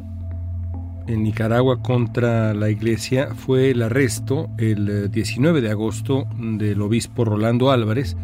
en 1.08 1.24
Nicaragua 1.24 1.82
contra 1.82 2.54
la 2.54 2.70
iglesia 2.70 3.30
fue 3.36 3.72
el 3.72 3.82
arresto 3.82 4.50
el 4.58 5.12
19 5.12 5.62
de 5.62 5.72
agosto 5.72 6.28
del 6.38 6.82
obispo 6.82 7.26
Rolando 7.26 7.72
Álvarez, 7.72 8.16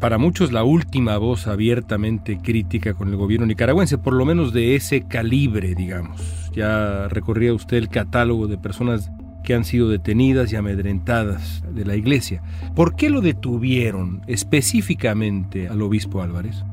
para 0.00 0.18
muchos 0.18 0.50
la 0.50 0.64
última 0.64 1.16
voz 1.18 1.46
abiertamente 1.46 2.38
crítica 2.42 2.94
con 2.94 3.08
el 3.08 3.16
gobierno 3.16 3.46
nicaragüense, 3.46 3.98
por 3.98 4.14
lo 4.14 4.24
menos 4.24 4.52
de 4.52 4.74
ese 4.74 5.02
calibre, 5.02 5.76
digamos. 5.76 6.50
Ya 6.52 7.06
recorría 7.08 7.54
usted 7.54 7.76
el 7.76 7.88
catálogo 7.88 8.48
de 8.48 8.58
personas 8.58 9.12
que 9.44 9.54
han 9.54 9.64
sido 9.64 9.88
detenidas 9.88 10.52
y 10.52 10.56
amedrentadas 10.56 11.62
de 11.72 11.84
la 11.84 11.94
iglesia. 11.96 12.42
¿Por 12.74 12.96
qué 12.96 13.10
lo 13.10 13.20
detuvieron 13.20 14.22
específicamente 14.26 15.68
al 15.68 15.82
obispo 15.82 16.22
Álvarez? 16.22 16.64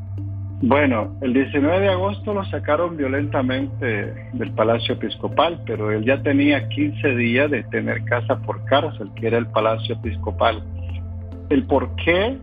Bueno, 0.62 1.16
el 1.22 1.34
19 1.34 1.80
de 1.80 1.88
agosto 1.88 2.34
lo 2.34 2.44
sacaron 2.46 2.98
violentamente 2.98 4.14
del 4.34 4.52
Palacio 4.52 4.96
Episcopal, 4.96 5.62
pero 5.66 5.90
él 5.90 6.04
ya 6.04 6.22
tenía 6.22 6.68
15 6.68 7.16
días 7.16 7.50
de 7.50 7.64
tener 7.64 8.04
casa 8.04 8.38
por 8.40 8.66
cárcel, 8.66 9.10
que 9.16 9.28
era 9.28 9.38
el 9.38 9.48
Palacio 9.48 9.96
Episcopal. 9.96 10.62
¿El 11.50 11.64
por 11.64 11.96
qué? 11.96 12.38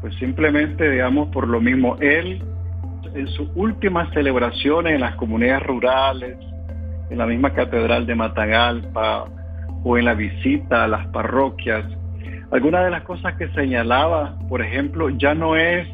Pues 0.00 0.14
simplemente, 0.16 0.90
digamos, 0.90 1.28
por 1.28 1.46
lo 1.46 1.60
mismo, 1.60 1.98
él 2.00 2.42
en 3.14 3.28
sus 3.28 3.48
últimas 3.54 4.10
celebraciones 4.14 4.94
en 4.94 5.00
las 5.02 5.16
comunidades 5.16 5.64
rurales, 5.64 6.38
en 7.10 7.18
la 7.18 7.26
misma 7.26 7.52
catedral 7.52 8.06
de 8.06 8.14
Matagalpa 8.14 9.26
o 9.84 9.98
en 9.98 10.06
la 10.06 10.14
visita 10.14 10.84
a 10.84 10.88
las 10.88 11.06
parroquias, 11.08 11.84
algunas 12.50 12.84
de 12.84 12.90
las 12.90 13.02
cosas 13.02 13.34
que 13.36 13.48
señalaba, 13.50 14.38
por 14.48 14.62
ejemplo, 14.62 15.10
ya 15.10 15.34
no 15.34 15.56
es 15.56 15.86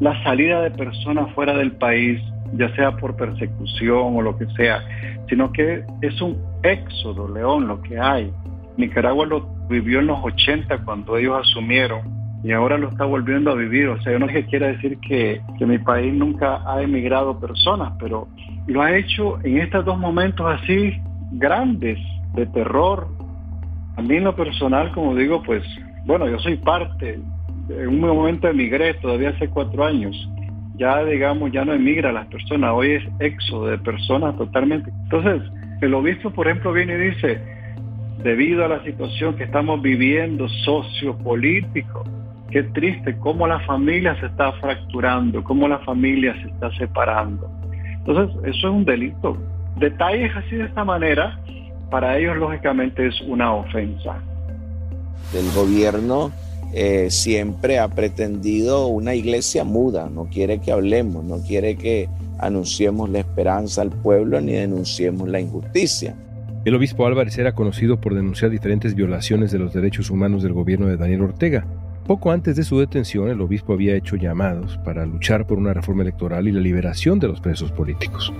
la 0.00 0.22
salida 0.22 0.62
de 0.62 0.70
personas 0.70 1.32
fuera 1.34 1.54
del 1.54 1.72
país, 1.72 2.20
ya 2.54 2.74
sea 2.74 2.92
por 2.92 3.16
persecución 3.16 4.16
o 4.16 4.22
lo 4.22 4.36
que 4.36 4.46
sea, 4.56 4.82
sino 5.28 5.52
que 5.52 5.84
es 6.02 6.20
un 6.20 6.38
éxodo, 6.62 7.28
León, 7.28 7.66
lo 7.66 7.80
que 7.82 7.98
hay. 7.98 8.32
Nicaragua 8.76 9.26
lo 9.26 9.46
vivió 9.68 10.00
en 10.00 10.08
los 10.08 10.18
80 10.22 10.84
cuando 10.84 11.16
ellos 11.16 11.40
asumieron 11.40 12.02
y 12.42 12.52
ahora 12.52 12.76
lo 12.76 12.90
está 12.90 13.04
volviendo 13.04 13.50
a 13.50 13.54
vivir. 13.54 13.88
O 13.88 14.00
sea, 14.02 14.12
yo 14.12 14.18
no 14.18 14.26
es 14.26 14.32
que 14.32 14.46
quiera 14.46 14.66
decir 14.68 14.98
que, 14.98 15.40
que 15.58 15.66
mi 15.66 15.78
país 15.78 16.12
nunca 16.12 16.60
ha 16.66 16.82
emigrado 16.82 17.40
personas, 17.40 17.94
pero 17.98 18.28
lo 18.66 18.82
ha 18.82 18.96
hecho 18.96 19.38
en 19.42 19.58
estos 19.58 19.84
dos 19.84 19.98
momentos 19.98 20.46
así 20.60 21.00
grandes 21.32 21.98
de 22.34 22.46
terror. 22.46 23.08
A 23.96 24.02
mí 24.02 24.16
en 24.16 24.24
lo 24.24 24.36
personal, 24.36 24.92
como 24.92 25.14
digo, 25.14 25.42
pues, 25.42 25.62
bueno, 26.04 26.28
yo 26.28 26.38
soy 26.38 26.56
parte 26.56 27.18
en 27.68 27.88
un 27.88 28.00
momento 28.00 28.48
emigré 28.48 28.94
todavía 28.94 29.30
hace 29.30 29.48
cuatro 29.48 29.84
años. 29.84 30.16
Ya, 30.76 31.04
digamos, 31.04 31.52
ya 31.52 31.64
no 31.64 31.72
emigra 31.72 32.12
las 32.12 32.26
personas, 32.26 32.72
hoy 32.74 32.92
es 32.92 33.04
éxodo 33.20 33.66
de 33.66 33.78
personas 33.78 34.36
totalmente. 34.36 34.90
Entonces, 35.04 35.42
el 35.80 35.94
obispo, 35.94 36.30
por 36.30 36.48
ejemplo, 36.48 36.72
viene 36.72 36.94
y 36.94 37.10
dice, 37.10 37.40
debido 38.22 38.64
a 38.64 38.68
la 38.68 38.82
situación 38.82 39.36
que 39.36 39.44
estamos 39.44 39.80
viviendo 39.80 40.48
sociopolítico, 40.64 42.04
qué 42.50 42.64
triste 42.64 43.16
cómo 43.18 43.46
la 43.46 43.60
familia 43.60 44.18
se 44.18 44.26
está 44.26 44.52
fracturando, 44.52 45.44
cómo 45.44 45.68
la 45.68 45.78
familia 45.80 46.34
se 46.42 46.48
está 46.48 46.70
separando. 46.76 47.48
Entonces, 47.98 48.36
eso 48.44 48.68
es 48.68 48.74
un 48.74 48.84
delito. 48.84 49.38
Detalles 49.76 50.34
así 50.36 50.56
de 50.56 50.64
esta 50.64 50.84
manera, 50.84 51.38
para 51.90 52.18
ellos 52.18 52.36
lógicamente 52.36 53.06
es 53.06 53.20
una 53.22 53.52
ofensa. 53.54 54.16
Del 55.32 55.50
gobierno 55.54 56.32
eh, 56.76 57.08
siempre 57.08 57.78
ha 57.78 57.86
pretendido 57.86 58.88
una 58.88 59.14
iglesia 59.14 59.62
muda, 59.62 60.10
no 60.12 60.24
quiere 60.24 60.58
que 60.60 60.72
hablemos, 60.72 61.24
no 61.24 61.38
quiere 61.38 61.76
que 61.76 62.08
anunciemos 62.38 63.08
la 63.10 63.20
esperanza 63.20 63.80
al 63.82 63.90
pueblo 63.90 64.40
ni 64.40 64.54
denunciemos 64.54 65.28
la 65.28 65.38
injusticia. 65.38 66.16
El 66.64 66.74
obispo 66.74 67.06
Álvarez 67.06 67.38
era 67.38 67.54
conocido 67.54 68.00
por 68.00 68.16
denunciar 68.16 68.50
diferentes 68.50 68.96
violaciones 68.96 69.52
de 69.52 69.60
los 69.60 69.72
derechos 69.72 70.10
humanos 70.10 70.42
del 70.42 70.52
gobierno 70.52 70.88
de 70.88 70.96
Daniel 70.96 71.22
Ortega. 71.22 71.64
Poco 72.08 72.32
antes 72.32 72.56
de 72.56 72.64
su 72.64 72.80
detención, 72.80 73.28
el 73.28 73.40
obispo 73.40 73.72
había 73.72 73.94
hecho 73.94 74.16
llamados 74.16 74.76
para 74.78 75.06
luchar 75.06 75.46
por 75.46 75.58
una 75.58 75.74
reforma 75.74 76.02
electoral 76.02 76.48
y 76.48 76.52
la 76.52 76.60
liberación 76.60 77.20
de 77.20 77.28
los 77.28 77.40
presos 77.40 77.70
políticos. 77.70 78.32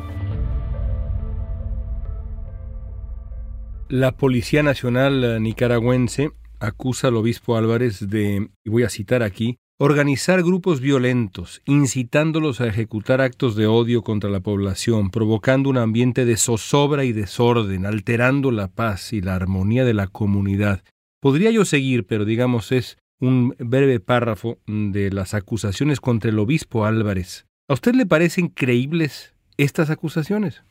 La 3.88 4.10
Policía 4.10 4.64
Nacional 4.64 5.40
Nicaragüense 5.40 6.32
acusa 6.66 7.08
al 7.08 7.16
obispo 7.16 7.56
Álvarez 7.56 8.08
de, 8.08 8.48
y 8.64 8.70
voy 8.70 8.82
a 8.82 8.88
citar 8.88 9.22
aquí, 9.22 9.58
organizar 9.78 10.42
grupos 10.42 10.80
violentos, 10.80 11.62
incitándolos 11.66 12.60
a 12.60 12.66
ejecutar 12.66 13.20
actos 13.20 13.56
de 13.56 13.66
odio 13.66 14.02
contra 14.02 14.30
la 14.30 14.40
población, 14.40 15.10
provocando 15.10 15.68
un 15.68 15.78
ambiente 15.78 16.24
de 16.24 16.36
zozobra 16.36 17.04
y 17.04 17.12
desorden, 17.12 17.86
alterando 17.86 18.50
la 18.50 18.68
paz 18.68 19.12
y 19.12 19.20
la 19.20 19.34
armonía 19.34 19.84
de 19.84 19.94
la 19.94 20.06
comunidad. 20.06 20.82
Podría 21.20 21.50
yo 21.50 21.64
seguir, 21.64 22.06
pero 22.06 22.24
digamos 22.24 22.70
es 22.70 22.98
un 23.20 23.54
breve 23.58 24.00
párrafo 24.00 24.58
de 24.66 25.10
las 25.10 25.34
acusaciones 25.34 26.00
contra 26.00 26.30
el 26.30 26.38
obispo 26.38 26.84
Álvarez. 26.84 27.46
¿A 27.68 27.74
usted 27.74 27.94
le 27.94 28.06
parecen 28.06 28.48
creíbles 28.48 29.34
estas 29.56 29.90
acusaciones? 29.90 30.64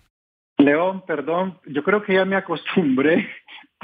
León, 0.58 1.04
perdón, 1.06 1.60
yo 1.66 1.84
creo 1.84 2.04
que 2.04 2.14
ya 2.14 2.26
me 2.26 2.36
acostumbré. 2.36 3.28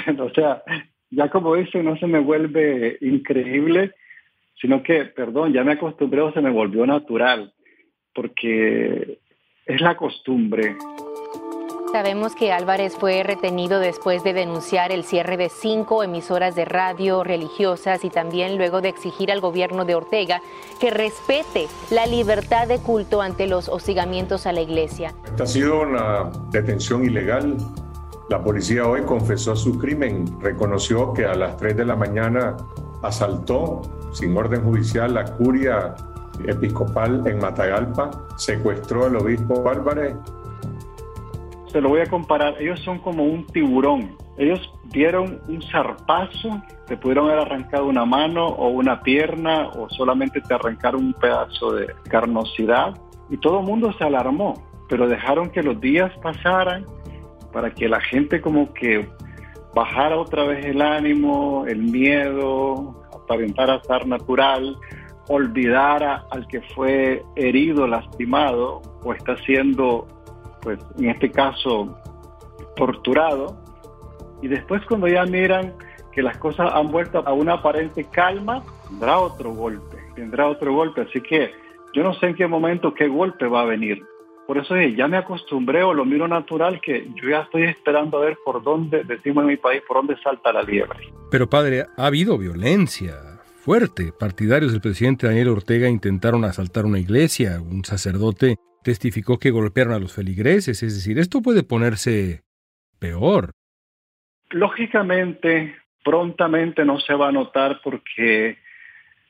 o 0.19 0.29
sea, 0.29 0.63
ya 1.11 1.29
como 1.29 1.55
eso 1.55 1.81
no 1.81 1.97
se 1.97 2.07
me 2.07 2.19
vuelve 2.19 2.97
increíble, 3.01 3.93
sino 4.59 4.83
que, 4.83 5.05
perdón, 5.05 5.53
ya 5.53 5.63
me 5.63 5.73
acostumbré 5.73 6.21
o 6.21 6.33
se 6.33 6.41
me 6.41 6.51
volvió 6.51 6.85
natural, 6.85 7.53
porque 8.13 9.19
es 9.65 9.81
la 9.81 9.95
costumbre. 9.95 10.75
Sabemos 11.91 12.35
que 12.35 12.51
Álvarez 12.51 12.95
fue 12.95 13.23
retenido 13.23 13.79
después 13.79 14.23
de 14.23 14.33
denunciar 14.33 14.91
el 14.91 15.03
cierre 15.03 15.37
de 15.37 15.49
cinco 15.49 16.03
emisoras 16.03 16.55
de 16.55 16.63
radio 16.63 17.23
religiosas 17.23 18.05
y 18.05 18.11
también 18.11 18.57
luego 18.57 18.81
de 18.81 18.89
exigir 18.89 19.31
al 19.31 19.41
gobierno 19.41 19.85
de 19.85 19.95
Ortega 19.95 20.39
que 20.79 20.91
respete 20.91 21.65
la 21.89 22.05
libertad 22.05 22.67
de 22.67 22.77
culto 22.77 23.23
ante 23.23 23.47
los 23.47 23.69
hostigamientos 23.69 24.45
a 24.45 24.53
la 24.53 24.61
iglesia. 24.61 25.15
Esta 25.25 25.43
ha 25.45 25.47
sido 25.47 25.81
una 25.81 26.29
detención 26.51 27.05
ilegal 27.05 27.57
la 28.29 28.43
policía 28.43 28.85
hoy 28.85 29.01
confesó 29.01 29.55
su 29.55 29.79
crimen, 29.79 30.25
reconoció 30.39 31.13
que 31.13 31.25
a 31.25 31.33
las 31.33 31.57
3 31.57 31.77
de 31.77 31.85
la 31.85 31.95
mañana 31.95 32.55
asaltó 33.01 33.81
sin 34.13 34.37
orden 34.37 34.63
judicial 34.63 35.15
la 35.15 35.25
curia 35.25 35.95
episcopal 36.47 37.25
en 37.25 37.39
Matagalpa, 37.39 38.11
secuestró 38.37 39.05
al 39.05 39.15
obispo 39.15 39.67
Álvarez. 39.67 40.15
te 41.71 41.81
lo 41.81 41.89
voy 41.89 42.01
a 42.01 42.05
comparar, 42.05 42.55
ellos 42.59 42.79
son 42.81 42.99
como 42.99 43.23
un 43.23 43.45
tiburón. 43.47 44.15
Ellos 44.37 44.73
dieron 44.85 45.41
un 45.47 45.61
zarpazo, 45.63 46.61
te 46.87 46.97
pudieron 46.97 47.27
haber 47.27 47.39
arrancado 47.39 47.87
una 47.87 48.05
mano 48.05 48.45
o 48.45 48.69
una 48.69 49.01
pierna 49.01 49.69
o 49.69 49.89
solamente 49.89 50.39
te 50.39 50.53
arrancaron 50.53 51.03
un 51.03 51.13
pedazo 51.13 51.73
de 51.73 51.93
carnosidad 52.09 52.95
y 53.29 53.37
todo 53.37 53.59
el 53.59 53.65
mundo 53.65 53.91
se 53.97 54.03
alarmó, 54.03 54.53
pero 54.87 55.07
dejaron 55.07 55.49
que 55.49 55.61
los 55.61 55.81
días 55.81 56.11
pasaran 56.21 56.85
para 57.51 57.71
que 57.71 57.87
la 57.87 58.01
gente 58.01 58.41
como 58.41 58.73
que 58.73 59.07
bajara 59.73 60.17
otra 60.17 60.43
vez 60.43 60.65
el 60.65 60.81
ánimo, 60.81 61.65
el 61.67 61.83
miedo, 61.83 63.03
aparentara 63.23 63.75
estar 63.75 64.05
natural, 64.07 64.77
olvidara 65.27 66.25
al 66.31 66.47
que 66.47 66.61
fue 66.73 67.23
herido, 67.35 67.87
lastimado 67.87 68.81
o 69.03 69.13
está 69.13 69.37
siendo 69.37 70.07
pues 70.61 70.79
en 70.97 71.09
este 71.09 71.31
caso, 71.31 71.97
torturado. 72.75 73.57
Y 74.41 74.47
después 74.47 74.83
cuando 74.85 75.07
ya 75.07 75.25
miran 75.25 75.73
que 76.11 76.21
las 76.21 76.37
cosas 76.37 76.71
han 76.73 76.91
vuelto 76.91 77.23
a 77.25 77.33
una 77.33 77.53
aparente 77.55 78.05
calma, 78.05 78.63
tendrá 78.87 79.19
otro 79.19 79.51
golpe, 79.51 79.97
tendrá 80.15 80.47
otro 80.47 80.73
golpe. 80.73 81.01
Así 81.01 81.21
que 81.21 81.51
yo 81.93 82.03
no 82.03 82.13
sé 82.15 82.27
en 82.27 82.35
qué 82.35 82.47
momento 82.47 82.93
qué 82.93 83.07
golpe 83.07 83.47
va 83.47 83.61
a 83.61 83.65
venir. 83.65 84.03
Por 84.49 84.57
eso 84.57 84.75
ya 84.81 85.07
me 85.07 85.17
acostumbré 85.17 85.83
o 85.83 85.93
lo 85.93 86.05
miro 86.05 86.27
natural 86.27 86.81
que 86.81 87.07
yo 87.13 87.29
ya 87.29 87.41
estoy 87.41 87.65
esperando 87.65 88.17
a 88.17 88.25
ver 88.25 88.35
por 88.43 88.63
dónde, 88.63 89.03
decimos 89.03 89.43
en 89.43 89.49
mi 89.49 89.57
país, 89.57 89.83
por 89.87 89.97
dónde 89.97 90.17
salta 90.23 90.51
la 90.51 90.63
liebre. 90.63 91.01
Pero 91.29 91.47
padre, 91.47 91.85
ha 91.95 92.07
habido 92.07 92.35
violencia 92.35 93.13
fuerte. 93.63 94.11
Partidarios 94.19 94.71
del 94.71 94.81
presidente 94.81 95.27
Daniel 95.27 95.49
Ortega 95.49 95.87
intentaron 95.87 96.45
asaltar 96.45 96.87
una 96.87 96.97
iglesia, 96.97 97.61
un 97.61 97.85
sacerdote 97.85 98.55
testificó 98.83 99.37
que 99.37 99.51
golpearon 99.51 99.93
a 99.93 99.99
los 99.99 100.15
feligreses, 100.15 100.81
es 100.81 100.95
decir, 100.95 101.19
esto 101.19 101.43
puede 101.43 101.61
ponerse 101.61 102.41
peor. 102.97 103.51
Lógicamente, 104.49 105.75
prontamente 106.03 106.85
no 106.85 106.99
se 106.99 107.13
va 107.13 107.27
a 107.27 107.31
notar 107.31 107.81
porque 107.83 108.57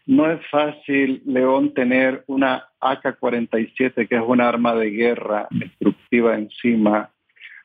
no 0.09 0.31
es 0.31 0.43
fácil, 0.47 1.21
León, 1.27 1.71
tener 1.75 2.23
una 2.25 2.67
AK-47, 2.81 4.07
que 4.07 4.15
es 4.15 4.23
una 4.25 4.49
arma 4.49 4.73
de 4.73 4.89
guerra 4.89 5.47
destructiva 5.51 6.33
encima. 6.33 7.11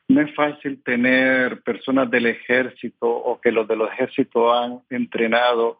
No 0.07 0.21
es 0.21 0.31
fácil 0.35 0.83
tener 0.83 1.63
personas 1.63 2.11
del 2.11 2.27
ejército 2.27 3.09
o 3.09 3.41
que 3.41 3.51
los 3.51 3.67
del 3.67 3.81
ejército 3.81 4.53
han 4.53 4.81
entrenado 4.91 5.79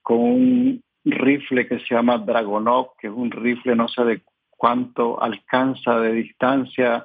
con 0.00 0.18
un 0.18 0.82
rifle 1.04 1.68
que 1.68 1.78
se 1.80 1.94
llama 1.94 2.16
Dragonov, 2.16 2.96
que 2.98 3.08
es 3.08 3.12
un 3.12 3.30
rifle 3.30 3.76
no 3.76 3.86
sé 3.88 4.02
de 4.04 4.22
cuánto 4.48 5.22
alcanza 5.22 6.00
de 6.00 6.14
distancia, 6.14 7.04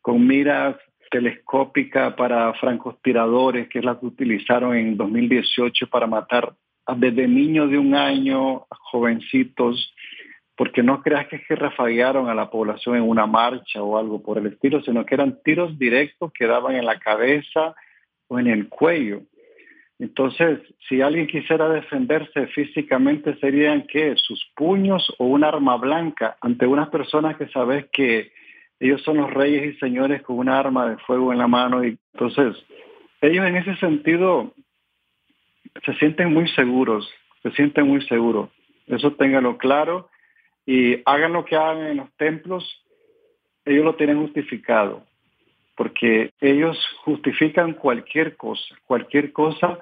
con 0.00 0.26
miras 0.26 0.74
telescópicas 1.08 2.14
para 2.14 2.52
francotiradores, 2.54 3.68
que 3.68 3.78
es 3.78 3.84
la 3.84 3.96
que 4.00 4.06
utilizaron 4.06 4.76
en 4.76 4.96
2018 4.96 5.86
para 5.86 6.08
matar 6.08 6.52
desde 6.96 7.28
niños 7.28 7.70
de 7.70 7.78
un 7.78 7.94
año 7.94 8.66
jovencitos, 8.70 9.94
porque 10.56 10.82
no 10.82 11.02
creas 11.02 11.26
que 11.28 11.36
es 11.36 11.46
que 11.46 11.56
rafaguearon 11.56 12.28
a 12.28 12.34
la 12.34 12.50
población 12.50 12.96
en 12.96 13.08
una 13.08 13.26
marcha 13.26 13.82
o 13.82 13.96
algo 13.96 14.22
por 14.22 14.38
el 14.38 14.46
estilo, 14.46 14.82
sino 14.82 15.06
que 15.06 15.14
eran 15.14 15.38
tiros 15.42 15.78
directos 15.78 16.32
que 16.32 16.46
daban 16.46 16.74
en 16.74 16.84
la 16.84 16.98
cabeza 16.98 17.74
o 18.28 18.38
en 18.38 18.46
el 18.48 18.68
cuello. 18.68 19.22
Entonces, 19.98 20.60
si 20.88 21.02
alguien 21.02 21.26
quisiera 21.26 21.68
defenderse 21.68 22.46
físicamente, 22.48 23.36
serían 23.38 23.86
que 23.86 24.16
sus 24.16 24.50
puños 24.56 25.14
o 25.18 25.26
un 25.26 25.44
arma 25.44 25.76
blanca 25.76 26.36
ante 26.40 26.66
unas 26.66 26.88
personas 26.88 27.36
que 27.36 27.48
sabes 27.48 27.86
que 27.92 28.32
ellos 28.80 29.02
son 29.02 29.18
los 29.18 29.30
reyes 29.30 29.74
y 29.74 29.78
señores 29.78 30.22
con 30.22 30.38
una 30.38 30.58
arma 30.58 30.88
de 30.88 30.96
fuego 30.98 31.32
en 31.32 31.38
la 31.38 31.46
mano. 31.46 31.84
Y 31.84 31.98
entonces, 32.14 32.56
ellos 33.20 33.46
en 33.46 33.56
ese 33.56 33.76
sentido 33.76 34.54
se 35.84 35.94
sienten 35.94 36.32
muy 36.32 36.48
seguros, 36.48 37.08
se 37.42 37.50
sienten 37.52 37.86
muy 37.86 38.04
seguros. 38.06 38.50
Eso 38.86 39.12
ténganlo 39.12 39.58
claro 39.58 40.08
y 40.66 41.00
hagan 41.04 41.32
lo 41.32 41.44
que 41.44 41.56
hagan 41.56 41.86
en 41.86 41.96
los 41.98 42.12
templos, 42.16 42.64
ellos 43.64 43.84
lo 43.84 43.96
tienen 43.96 44.20
justificado 44.20 45.04
porque 45.80 46.34
ellos 46.42 46.76
justifican 47.06 47.72
cualquier 47.72 48.36
cosa, 48.36 48.74
cualquier 48.84 49.32
cosa 49.32 49.78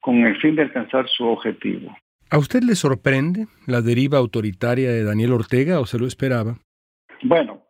con 0.00 0.26
el 0.26 0.40
fin 0.40 0.56
de 0.56 0.62
alcanzar 0.62 1.06
su 1.10 1.26
objetivo. 1.26 1.94
¿A 2.30 2.38
usted 2.38 2.62
le 2.62 2.74
sorprende 2.74 3.48
la 3.66 3.82
deriva 3.82 4.16
autoritaria 4.16 4.90
de 4.90 5.04
Daniel 5.04 5.32
Ortega 5.32 5.78
o 5.78 5.84
se 5.84 5.98
lo 5.98 6.06
esperaba? 6.06 6.56
Bueno, 7.22 7.64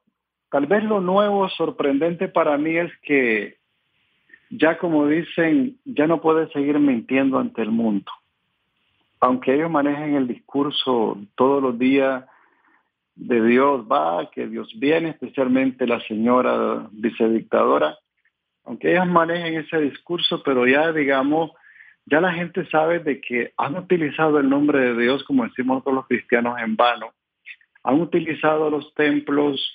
tal 0.49 0.67
vez 0.67 0.85
lo 0.85 1.01
nuevo 1.01 1.49
sorprendente 1.49 2.29
para 2.29 2.57
mí 2.57 2.77
es 2.77 2.93
que 3.03 3.57
ya 4.55 4.77
como 4.77 5.07
dicen, 5.07 5.79
ya 5.87 6.07
no 6.07 6.21
puede 6.21 6.51
seguir 6.53 6.79
mintiendo 6.79 7.39
ante 7.39 7.63
el 7.63 7.71
mundo. 7.71 8.13
Aunque 9.19 9.55
ellos 9.55 9.71
manejen 9.71 10.15
el 10.15 10.29
discurso 10.29 11.19
todos 11.37 11.63
los 11.63 11.79
días 11.79 12.25
de 13.15 13.43
Dios 13.43 13.87
va, 13.91 14.31
que 14.31 14.47
Dios 14.47 14.71
viene, 14.79 15.11
especialmente 15.11 15.87
la 15.87 16.01
señora 16.01 16.87
vicedictadora, 16.93 17.97
aunque 18.65 18.91
ellas 18.93 19.07
manejen 19.07 19.55
ese 19.55 19.79
discurso, 19.81 20.43
pero 20.43 20.67
ya 20.67 20.93
digamos, 20.93 21.53
ya 22.05 22.21
la 22.21 22.35
gente 22.35 22.69
sabe 22.69 22.99
de 22.99 23.23
que 23.23 23.55
han 23.57 23.77
utilizado 23.77 24.39
el 24.39 24.51
nombre 24.51 24.81
de 24.81 25.03
Dios, 25.03 25.25
como 25.25 25.45
decimos 25.45 25.83
todos 25.83 25.97
los 25.97 26.07
cristianos, 26.07 26.59
en 26.61 26.77
vano. 26.77 27.13
Han 27.85 28.03
utilizado 28.03 28.69
los 28.69 28.93
templos 28.95 29.73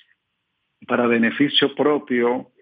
para 0.86 1.08
beneficio 1.08 1.74
propio. 1.74 2.52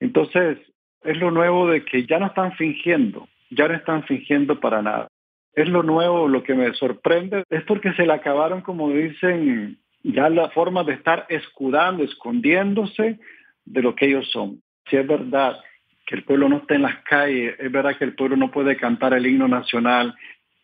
Entonces, 0.00 0.58
es 1.04 1.18
lo 1.18 1.30
nuevo 1.30 1.68
de 1.68 1.84
que 1.84 2.06
ya 2.06 2.18
no 2.18 2.26
están 2.26 2.52
fingiendo, 2.52 3.28
ya 3.50 3.68
no 3.68 3.74
están 3.74 4.04
fingiendo 4.04 4.58
para 4.58 4.82
nada. 4.82 5.08
Es 5.54 5.68
lo 5.68 5.82
nuevo, 5.82 6.26
lo 6.26 6.42
que 6.42 6.54
me 6.54 6.72
sorprende, 6.74 7.44
es 7.50 7.62
porque 7.64 7.92
se 7.92 8.06
le 8.06 8.12
acabaron, 8.12 8.62
como 8.62 8.90
dicen, 8.90 9.78
ya 10.02 10.28
la 10.28 10.50
forma 10.50 10.82
de 10.82 10.94
estar 10.94 11.26
escudando, 11.28 12.02
escondiéndose 12.02 13.20
de 13.64 13.82
lo 13.82 13.94
que 13.94 14.06
ellos 14.06 14.28
son. 14.32 14.60
Si 14.90 14.96
es 14.96 15.06
verdad 15.06 15.60
que 16.06 16.16
el 16.16 16.24
pueblo 16.24 16.48
no 16.48 16.58
está 16.58 16.74
en 16.74 16.82
las 16.82 17.02
calles, 17.04 17.54
es 17.58 17.70
verdad 17.70 17.96
que 17.96 18.04
el 18.04 18.14
pueblo 18.14 18.36
no 18.36 18.50
puede 18.50 18.76
cantar 18.76 19.14
el 19.14 19.26
himno 19.26 19.48
nacional, 19.48 20.14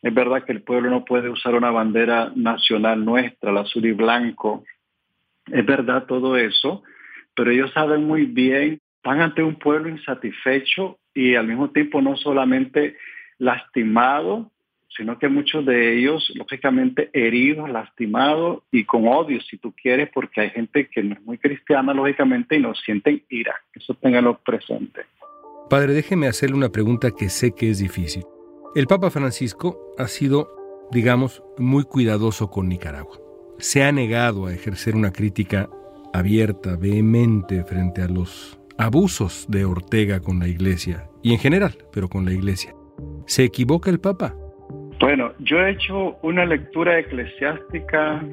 es 0.03 0.15
verdad 0.15 0.45
que 0.45 0.53
el 0.53 0.63
pueblo 0.63 0.91
no 0.91 1.05
puede 1.05 1.29
usar 1.29 1.55
una 1.55 1.71
bandera 1.71 2.33
nacional 2.35 3.05
nuestra, 3.05 3.51
el 3.51 3.59
azul 3.59 3.85
y 3.87 3.93
blanco, 3.93 4.65
es 5.47 5.65
verdad 5.65 6.07
todo 6.07 6.37
eso, 6.37 6.83
pero 7.35 7.51
ellos 7.51 7.71
saben 7.73 8.05
muy 8.05 8.27
bien, 8.27 8.81
están 9.03 9.23
ante 9.23 9.43
un 9.43 9.55
pueblo 9.57 9.89
insatisfecho 9.89 10.99
y 11.15 11.35
al 11.35 11.47
mismo 11.47 11.71
tiempo 11.71 12.03
no 12.03 12.17
solamente 12.19 12.97
lastimado, 13.39 14.51
sino 14.95 15.19
que 15.19 15.29
muchos 15.29 15.65
de 15.65 15.97
ellos, 15.97 16.31
lógicamente, 16.35 17.09
heridos, 17.15 17.71
lastimados 17.71 18.63
y 18.71 18.85
con 18.85 19.09
odio, 19.09 19.41
si 19.41 19.57
tú 19.57 19.73
quieres, 19.73 20.11
porque 20.13 20.43
hay 20.43 20.51
gente 20.51 20.89
que 20.89 21.03
no 21.03 21.15
es 21.15 21.23
muy 21.23 21.39
cristiana, 21.39 21.95
lógicamente, 21.95 22.57
y 22.57 22.61
no 22.61 22.75
sienten 22.75 23.23
ira. 23.31 23.55
Eso 23.73 23.95
téngalo 23.95 24.39
presente. 24.39 25.01
Padre, 25.71 25.95
déjeme 25.95 26.27
hacerle 26.27 26.57
una 26.57 26.69
pregunta 26.69 27.11
que 27.17 27.31
sé 27.31 27.55
que 27.55 27.71
es 27.71 27.79
difícil. 27.79 28.25
El 28.75 28.87
Papa 28.87 29.11
Francisco 29.11 29.95
ha 29.97 30.09
sido, 30.09 30.51
digamos, 30.91 31.43
muy 31.57 31.85
cuidadoso 31.85 32.51
con 32.51 32.69
Nicaragua. 32.69 33.17
Se 33.59 33.83
ha 33.83 33.93
negado 33.93 34.47
a 34.47 34.53
ejercer 34.53 34.95
una 34.95 35.11
crítica 35.13 35.71
abierta, 36.13 36.77
vehemente 36.77 37.65
frente 37.65 38.03
a 38.03 38.09
los 38.09 38.60
abusos 38.81 39.47
de 39.49 39.67
Ortega 39.67 40.21
con 40.21 40.39
la 40.39 40.49
Iglesia, 40.49 41.05
y 41.23 41.33
en 41.35 41.39
general, 41.39 41.77
pero 41.93 42.09
con 42.09 42.25
la 42.25 42.33
Iglesia. 42.33 42.75
¿Se 43.27 43.45
equivoca 43.45 43.91
el 43.91 44.01
Papa? 44.01 44.35
Bueno, 44.99 45.33
yo 45.41 45.59
he 45.59 45.73
hecho 45.73 46.17
una 46.23 46.47
lectura 46.47 46.99
eclesiástica 46.99 48.25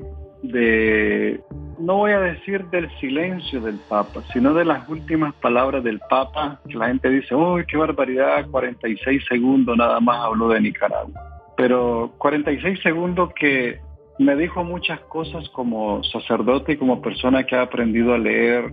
de, 0.44 1.42
no 1.80 1.98
voy 1.98 2.12
a 2.12 2.22
decir 2.22 2.66
del 2.68 2.90
silencio 3.00 3.60
del 3.60 3.78
Papa, 3.90 4.24
sino 4.32 4.54
de 4.54 4.64
las 4.64 4.88
últimas 4.88 5.34
palabras 5.36 5.84
del 5.84 6.00
Papa, 6.10 6.62
que 6.70 6.78
la 6.78 6.88
gente 6.88 7.10
dice, 7.10 7.36
uy, 7.36 7.66
qué 7.66 7.76
barbaridad, 7.76 8.48
46 8.50 9.26
segundos 9.28 9.76
nada 9.78 10.00
más 10.00 10.18
habló 10.24 10.48
de 10.48 10.62
Nicaragua. 10.62 11.12
Pero 11.58 12.14
46 12.20 12.80
segundos 12.82 13.34
que 13.34 13.82
me 14.18 14.36
dijo 14.38 14.64
muchas 14.64 15.02
cosas 15.02 15.50
como 15.50 16.02
sacerdote 16.06 16.74
y 16.74 16.78
como 16.78 17.02
persona 17.02 17.46
que 17.46 17.56
ha 17.56 17.64
aprendido 17.64 18.14
a 18.14 18.18
leer 18.18 18.72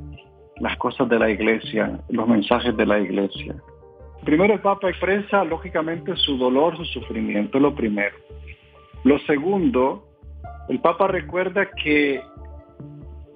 las 0.61 0.77
cosas 0.79 1.09
de 1.09 1.19
la 1.19 1.31
iglesia, 1.31 2.01
los 2.09 2.29
mensajes 2.29 2.77
de 2.77 2.87
la 2.87 3.01
iglesia. 3.01 3.55
Primero 4.25 4.55
el 4.55 4.61
Papa 4.61 4.89
expresa 4.89 5.45
lógicamente 5.45 6.17
su 6.17 6.39
dolor, 6.39 6.77
su 6.77 6.85
sufrimiento, 6.87 7.59
lo 7.59 7.75
primero. 7.75 8.17
Lo 9.05 9.19
segundo, 9.21 10.07
el 10.69 10.81
Papa 10.81 11.09
recuerda 11.09 11.69
que 11.83 12.23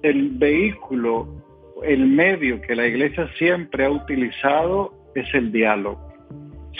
el 0.01 0.29
vehículo, 0.31 1.27
el 1.83 2.07
medio 2.07 2.59
que 2.61 2.75
la 2.75 2.87
Iglesia 2.87 3.29
siempre 3.37 3.85
ha 3.85 3.91
utilizado 3.91 4.93
es 5.13 5.31
el 5.33 5.51
diálogo, 5.51 5.99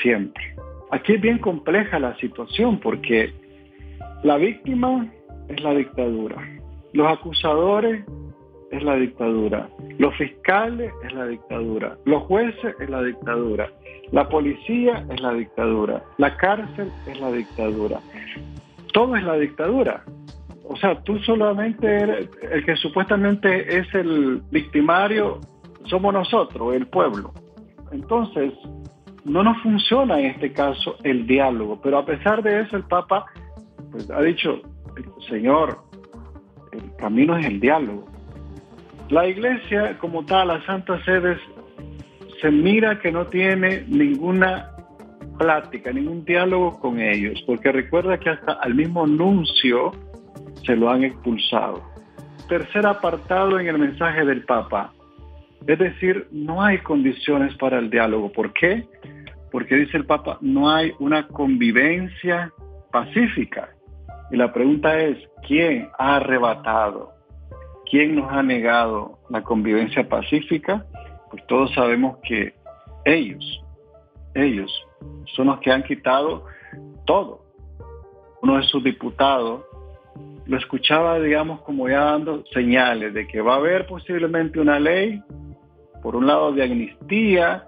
siempre. 0.01 0.43
Aquí 0.91 1.13
es 1.13 1.21
bien 1.21 1.37
compleja 1.37 1.99
la 1.99 2.15
situación 2.17 2.79
porque 2.79 3.31
la 4.23 4.37
víctima 4.37 5.07
es 5.49 5.61
la 5.61 5.75
dictadura, 5.75 6.37
los 6.93 7.07
acusadores 7.07 8.03
es 8.71 8.83
la 8.83 8.95
dictadura, 8.95 9.69
los 9.97 10.15
fiscales 10.15 10.91
es 11.03 11.13
la 11.13 11.25
dictadura, 11.25 11.97
los 12.05 12.23
jueces 12.23 12.75
es 12.79 12.89
la 12.89 13.01
dictadura, 13.01 13.69
la 14.11 14.27
policía 14.27 15.05
es 15.09 15.21
la 15.21 15.33
dictadura, 15.33 16.03
la 16.17 16.35
cárcel 16.37 16.91
es 17.07 17.19
la 17.19 17.31
dictadura. 17.31 17.99
Todo 18.93 19.15
es 19.15 19.23
la 19.23 19.35
dictadura. 19.35 20.03
O 20.63 20.75
sea, 20.77 21.01
tú 21.03 21.17
solamente 21.19 21.87
eres 21.87 22.29
el 22.51 22.65
que 22.65 22.75
supuestamente 22.75 23.77
es 23.77 23.93
el 23.93 24.41
victimario, 24.51 25.39
somos 25.85 26.13
nosotros, 26.13 26.75
el 26.75 26.87
pueblo. 26.87 27.33
Entonces, 27.91 28.53
no 29.25 29.43
nos 29.43 29.61
funciona 29.61 30.19
en 30.19 30.27
este 30.27 30.53
caso 30.53 30.95
el 31.03 31.27
diálogo, 31.27 31.79
pero 31.81 31.99
a 31.99 32.05
pesar 32.05 32.41
de 32.43 32.61
eso 32.61 32.77
el 32.77 32.83
Papa 32.83 33.25
pues, 33.91 34.09
ha 34.11 34.21
dicho, 34.21 34.61
Señor, 35.27 35.79
el 36.71 36.95
camino 36.97 37.37
es 37.37 37.45
el 37.45 37.59
diálogo. 37.59 38.07
La 39.09 39.27
iglesia 39.27 39.97
como 39.97 40.23
tal, 40.23 40.49
la 40.49 40.63
Santa 40.65 41.03
Sede, 41.03 41.37
se 42.41 42.51
mira 42.51 42.99
que 42.99 43.11
no 43.11 43.25
tiene 43.25 43.83
ninguna 43.87 44.69
plática, 45.39 45.91
ningún 45.91 46.23
diálogo 46.25 46.79
con 46.79 46.99
ellos, 46.99 47.41
porque 47.47 47.71
recuerda 47.71 48.19
que 48.19 48.29
hasta 48.29 48.53
al 48.53 48.75
mismo 48.75 49.07
nuncio 49.07 49.91
se 50.63 50.75
lo 50.75 50.91
han 50.91 51.03
expulsado. 51.03 51.81
Tercer 52.47 52.85
apartado 52.85 53.59
en 53.59 53.67
el 53.67 53.79
mensaje 53.79 54.25
del 54.25 54.43
Papa, 54.43 54.93
es 55.65 55.79
decir, 55.79 56.27
no 56.31 56.61
hay 56.61 56.77
condiciones 56.79 57.55
para 57.55 57.79
el 57.79 57.89
diálogo. 57.89 58.31
¿Por 58.31 58.53
qué? 58.53 58.85
Porque 59.51 59.75
dice 59.75 59.97
el 59.97 60.05
Papa, 60.05 60.37
no 60.41 60.69
hay 60.69 60.91
una 60.99 61.27
convivencia 61.27 62.51
pacífica. 62.91 63.69
Y 64.31 64.37
la 64.37 64.53
pregunta 64.53 64.99
es, 64.99 65.17
¿quién 65.47 65.89
ha 65.97 66.17
arrebatado? 66.17 67.18
¿Quién 67.89 68.15
nos 68.15 68.31
ha 68.31 68.43
negado 68.43 69.17
la 69.29 69.43
convivencia 69.43 70.07
pacífica? 70.07 70.85
Pues 71.31 71.45
todos 71.47 71.73
sabemos 71.73 72.17
que 72.23 72.53
ellos, 73.05 73.63
ellos 74.35 74.71
son 75.35 75.47
los 75.47 75.59
que 75.59 75.71
han 75.71 75.83
quitado 75.83 76.45
todo. 77.05 77.41
Uno 78.41 78.57
de 78.57 78.63
sus 78.63 78.83
diputados 78.83 79.63
lo 80.45 80.57
escuchaba, 80.57 81.19
digamos, 81.19 81.61
como 81.61 81.89
ya 81.89 82.03
dando 82.03 82.43
señales 82.53 83.13
de 83.13 83.27
que 83.27 83.41
va 83.41 83.53
a 83.53 83.57
haber 83.57 83.87
posiblemente 83.87 84.59
una 84.59 84.79
ley, 84.79 85.21
por 86.03 86.15
un 86.15 86.27
lado 86.27 86.51
de 86.51 86.63
amnistía 86.63 87.67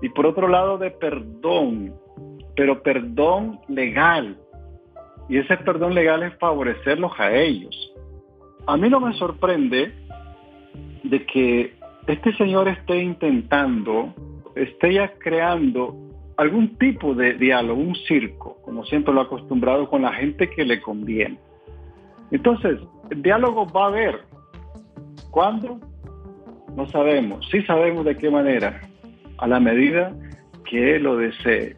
y 0.00 0.08
por 0.08 0.26
otro 0.26 0.48
lado 0.48 0.78
de 0.78 0.90
perdón, 0.90 1.94
pero 2.56 2.82
perdón 2.82 3.60
legal, 3.68 4.36
y 5.28 5.38
ese 5.38 5.56
perdón 5.58 5.94
legal 5.94 6.22
es 6.24 6.36
favorecerlos 6.38 7.12
a 7.18 7.32
ellos. 7.32 7.91
A 8.66 8.76
mí 8.76 8.88
no 8.88 9.00
me 9.00 9.12
sorprende 9.14 9.92
de 11.02 11.26
que 11.26 11.74
este 12.06 12.36
señor 12.36 12.68
esté 12.68 13.02
intentando, 13.02 14.14
esté 14.54 14.94
ya 14.94 15.12
creando 15.18 15.96
algún 16.36 16.76
tipo 16.76 17.14
de 17.14 17.34
diálogo, 17.34 17.80
un 17.80 17.94
circo, 17.94 18.58
como 18.64 18.84
siempre 18.84 19.12
lo 19.12 19.20
ha 19.20 19.24
acostumbrado 19.24 19.88
con 19.88 20.02
la 20.02 20.12
gente 20.12 20.48
que 20.50 20.64
le 20.64 20.80
conviene. 20.80 21.38
Entonces, 22.30 22.80
el 23.10 23.22
diálogo 23.22 23.66
va 23.66 23.84
a 23.84 23.88
haber. 23.88 24.20
¿Cuándo? 25.30 25.78
No 26.76 26.88
sabemos. 26.88 27.46
Sí 27.50 27.62
sabemos 27.62 28.04
de 28.04 28.16
qué 28.16 28.30
manera. 28.30 28.80
A 29.38 29.46
la 29.46 29.60
medida 29.60 30.14
que 30.68 30.96
él 30.96 31.02
lo 31.02 31.16
desee. 31.16 31.76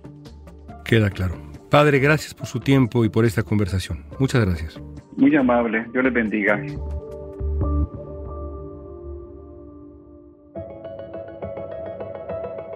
Queda 0.85 1.11
claro. 1.11 1.35
Padre, 1.71 1.99
gracias 1.99 2.35
por 2.35 2.47
su 2.47 2.61
tiempo 2.61 3.05
y 3.05 3.09
por 3.09 3.25
esta 3.25 3.43
conversación. 3.43 4.05
Muchas 4.21 4.45
gracias. 4.45 4.81
Muy 5.17 5.35
amable. 5.37 5.87
Dios 5.93 6.05
les 6.05 6.13
bendiga. 6.13 6.61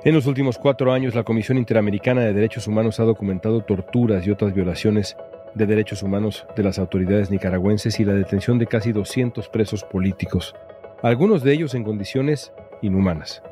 En 0.05 0.15
los 0.15 0.27
últimos 0.27 0.59
cuatro 0.59 0.93
años, 0.93 1.15
la 1.15 1.25
Comisión 1.25 1.59
Interamericana 1.59 2.23
de 2.23 2.33
Derechos 2.33 2.67
Humanos 2.67 3.01
ha 3.01 3.05
documentado 3.05 3.63
torturas 3.63 4.27
y 4.27 4.31
otras 4.31 4.55
violaciones 4.55 5.17
de 5.55 5.67
derechos 5.67 6.03
humanos 6.03 6.47
de 6.57 6.63
las 6.63 6.79
autoridades 6.79 7.31
nicaragüenses 7.31 7.99
y 8.01 8.05
la 8.05 8.15
detención 8.15 8.59
de 8.59 8.67
casi 8.67 8.93
200 8.93 9.49
presos 9.49 9.85
políticos, 9.85 10.55
algunos 11.03 11.43
de 11.43 11.53
ellos 11.53 11.75
en 11.75 11.85
condiciones 11.85 12.53
inhumanas. 12.81 13.43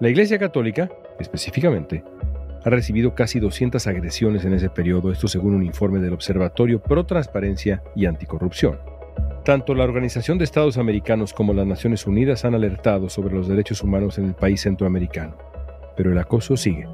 La 0.00 0.08
Iglesia 0.08 0.38
Católica, 0.38 0.88
específicamente, 1.20 2.02
ha 2.64 2.70
recibido 2.70 3.14
casi 3.14 3.40
200 3.40 3.86
agresiones 3.86 4.44
en 4.44 4.54
ese 4.54 4.70
periodo, 4.70 5.12
esto 5.12 5.28
según 5.28 5.54
un 5.54 5.62
informe 5.62 6.00
del 6.00 6.14
Observatorio 6.14 6.80
Pro 6.80 7.04
Transparencia 7.04 7.82
y 7.94 8.06
Anticorrupción. 8.06 8.78
Tanto 9.44 9.74
la 9.74 9.84
Organización 9.84 10.38
de 10.38 10.44
Estados 10.44 10.78
Americanos 10.78 11.34
como 11.34 11.52
las 11.52 11.66
Naciones 11.66 12.06
Unidas 12.06 12.46
han 12.46 12.54
alertado 12.54 13.10
sobre 13.10 13.34
los 13.34 13.48
derechos 13.48 13.82
humanos 13.82 14.16
en 14.16 14.24
el 14.24 14.34
país 14.34 14.62
centroamericano, 14.62 15.36
pero 15.94 16.10
el 16.10 16.18
acoso 16.18 16.56
sigue. 16.56 16.88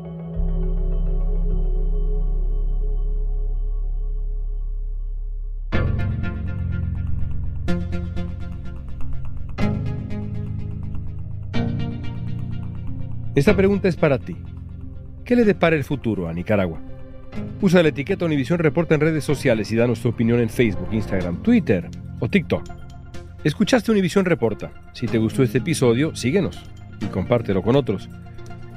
Esta 13.37 13.57
pregunta 13.57 13.87
es 13.87 13.95
para 13.95 14.19
ti. 14.19 14.37
¿Qué 15.31 15.37
le 15.37 15.45
depara 15.45 15.77
el 15.77 15.85
futuro 15.85 16.29
a 16.29 16.33
Nicaragua? 16.33 16.81
Usa 17.61 17.85
la 17.85 17.91
etiqueta 17.91 18.25
Univisión 18.25 18.59
Reporta 18.59 18.97
en 18.97 19.01
redes 19.01 19.23
sociales 19.23 19.71
y 19.71 19.77
danos 19.77 20.01
tu 20.01 20.09
opinión 20.09 20.41
en 20.41 20.51
Facebook, 20.51 20.89
Instagram, 20.91 21.41
Twitter 21.41 21.89
o 22.19 22.29
TikTok. 22.29 22.65
Escuchaste 23.45 23.93
Univisión 23.93 24.25
Reporta. 24.25 24.73
Si 24.93 25.07
te 25.07 25.19
gustó 25.19 25.45
este 25.45 25.59
episodio, 25.59 26.17
síguenos 26.17 26.59
y 27.01 27.07
compártelo 27.07 27.63
con 27.63 27.77
otros. 27.77 28.09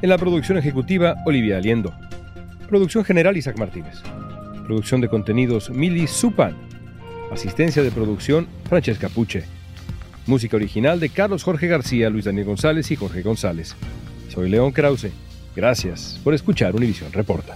En 0.04 0.10
la 0.10 0.20
producción 0.20 0.60
ejecutiva, 0.60 1.16
Olivia 1.26 1.58
Aliendo. 1.58 1.92
Producción 2.70 3.04
general, 3.04 3.36
Isaac 3.36 3.58
Martínez. 3.58 4.04
Producción 4.68 5.02
de 5.02 5.10
contenidos, 5.10 5.72
Mili 5.72 6.06
Supan. 6.06 6.56
Asistencia 7.32 7.82
de 7.82 7.90
producción, 7.90 8.48
Francesca 8.70 9.10
Puche. 9.10 9.46
Música 10.28 10.56
original 10.56 11.00
de 11.00 11.10
Carlos 11.10 11.42
Jorge 11.42 11.66
García, 11.66 12.12
Luis 12.12 12.26
Daniel 12.26 12.46
González 12.46 12.92
y 12.92 12.96
Jorge 12.96 13.24
González. 13.24 13.76
Soy 14.30 14.52
León 14.52 14.72
Krause. 14.72 15.10
Gracias 15.56 16.20
por 16.24 16.34
escuchar 16.34 16.76
Univisión 16.76 17.12
Reporta. 17.12 17.56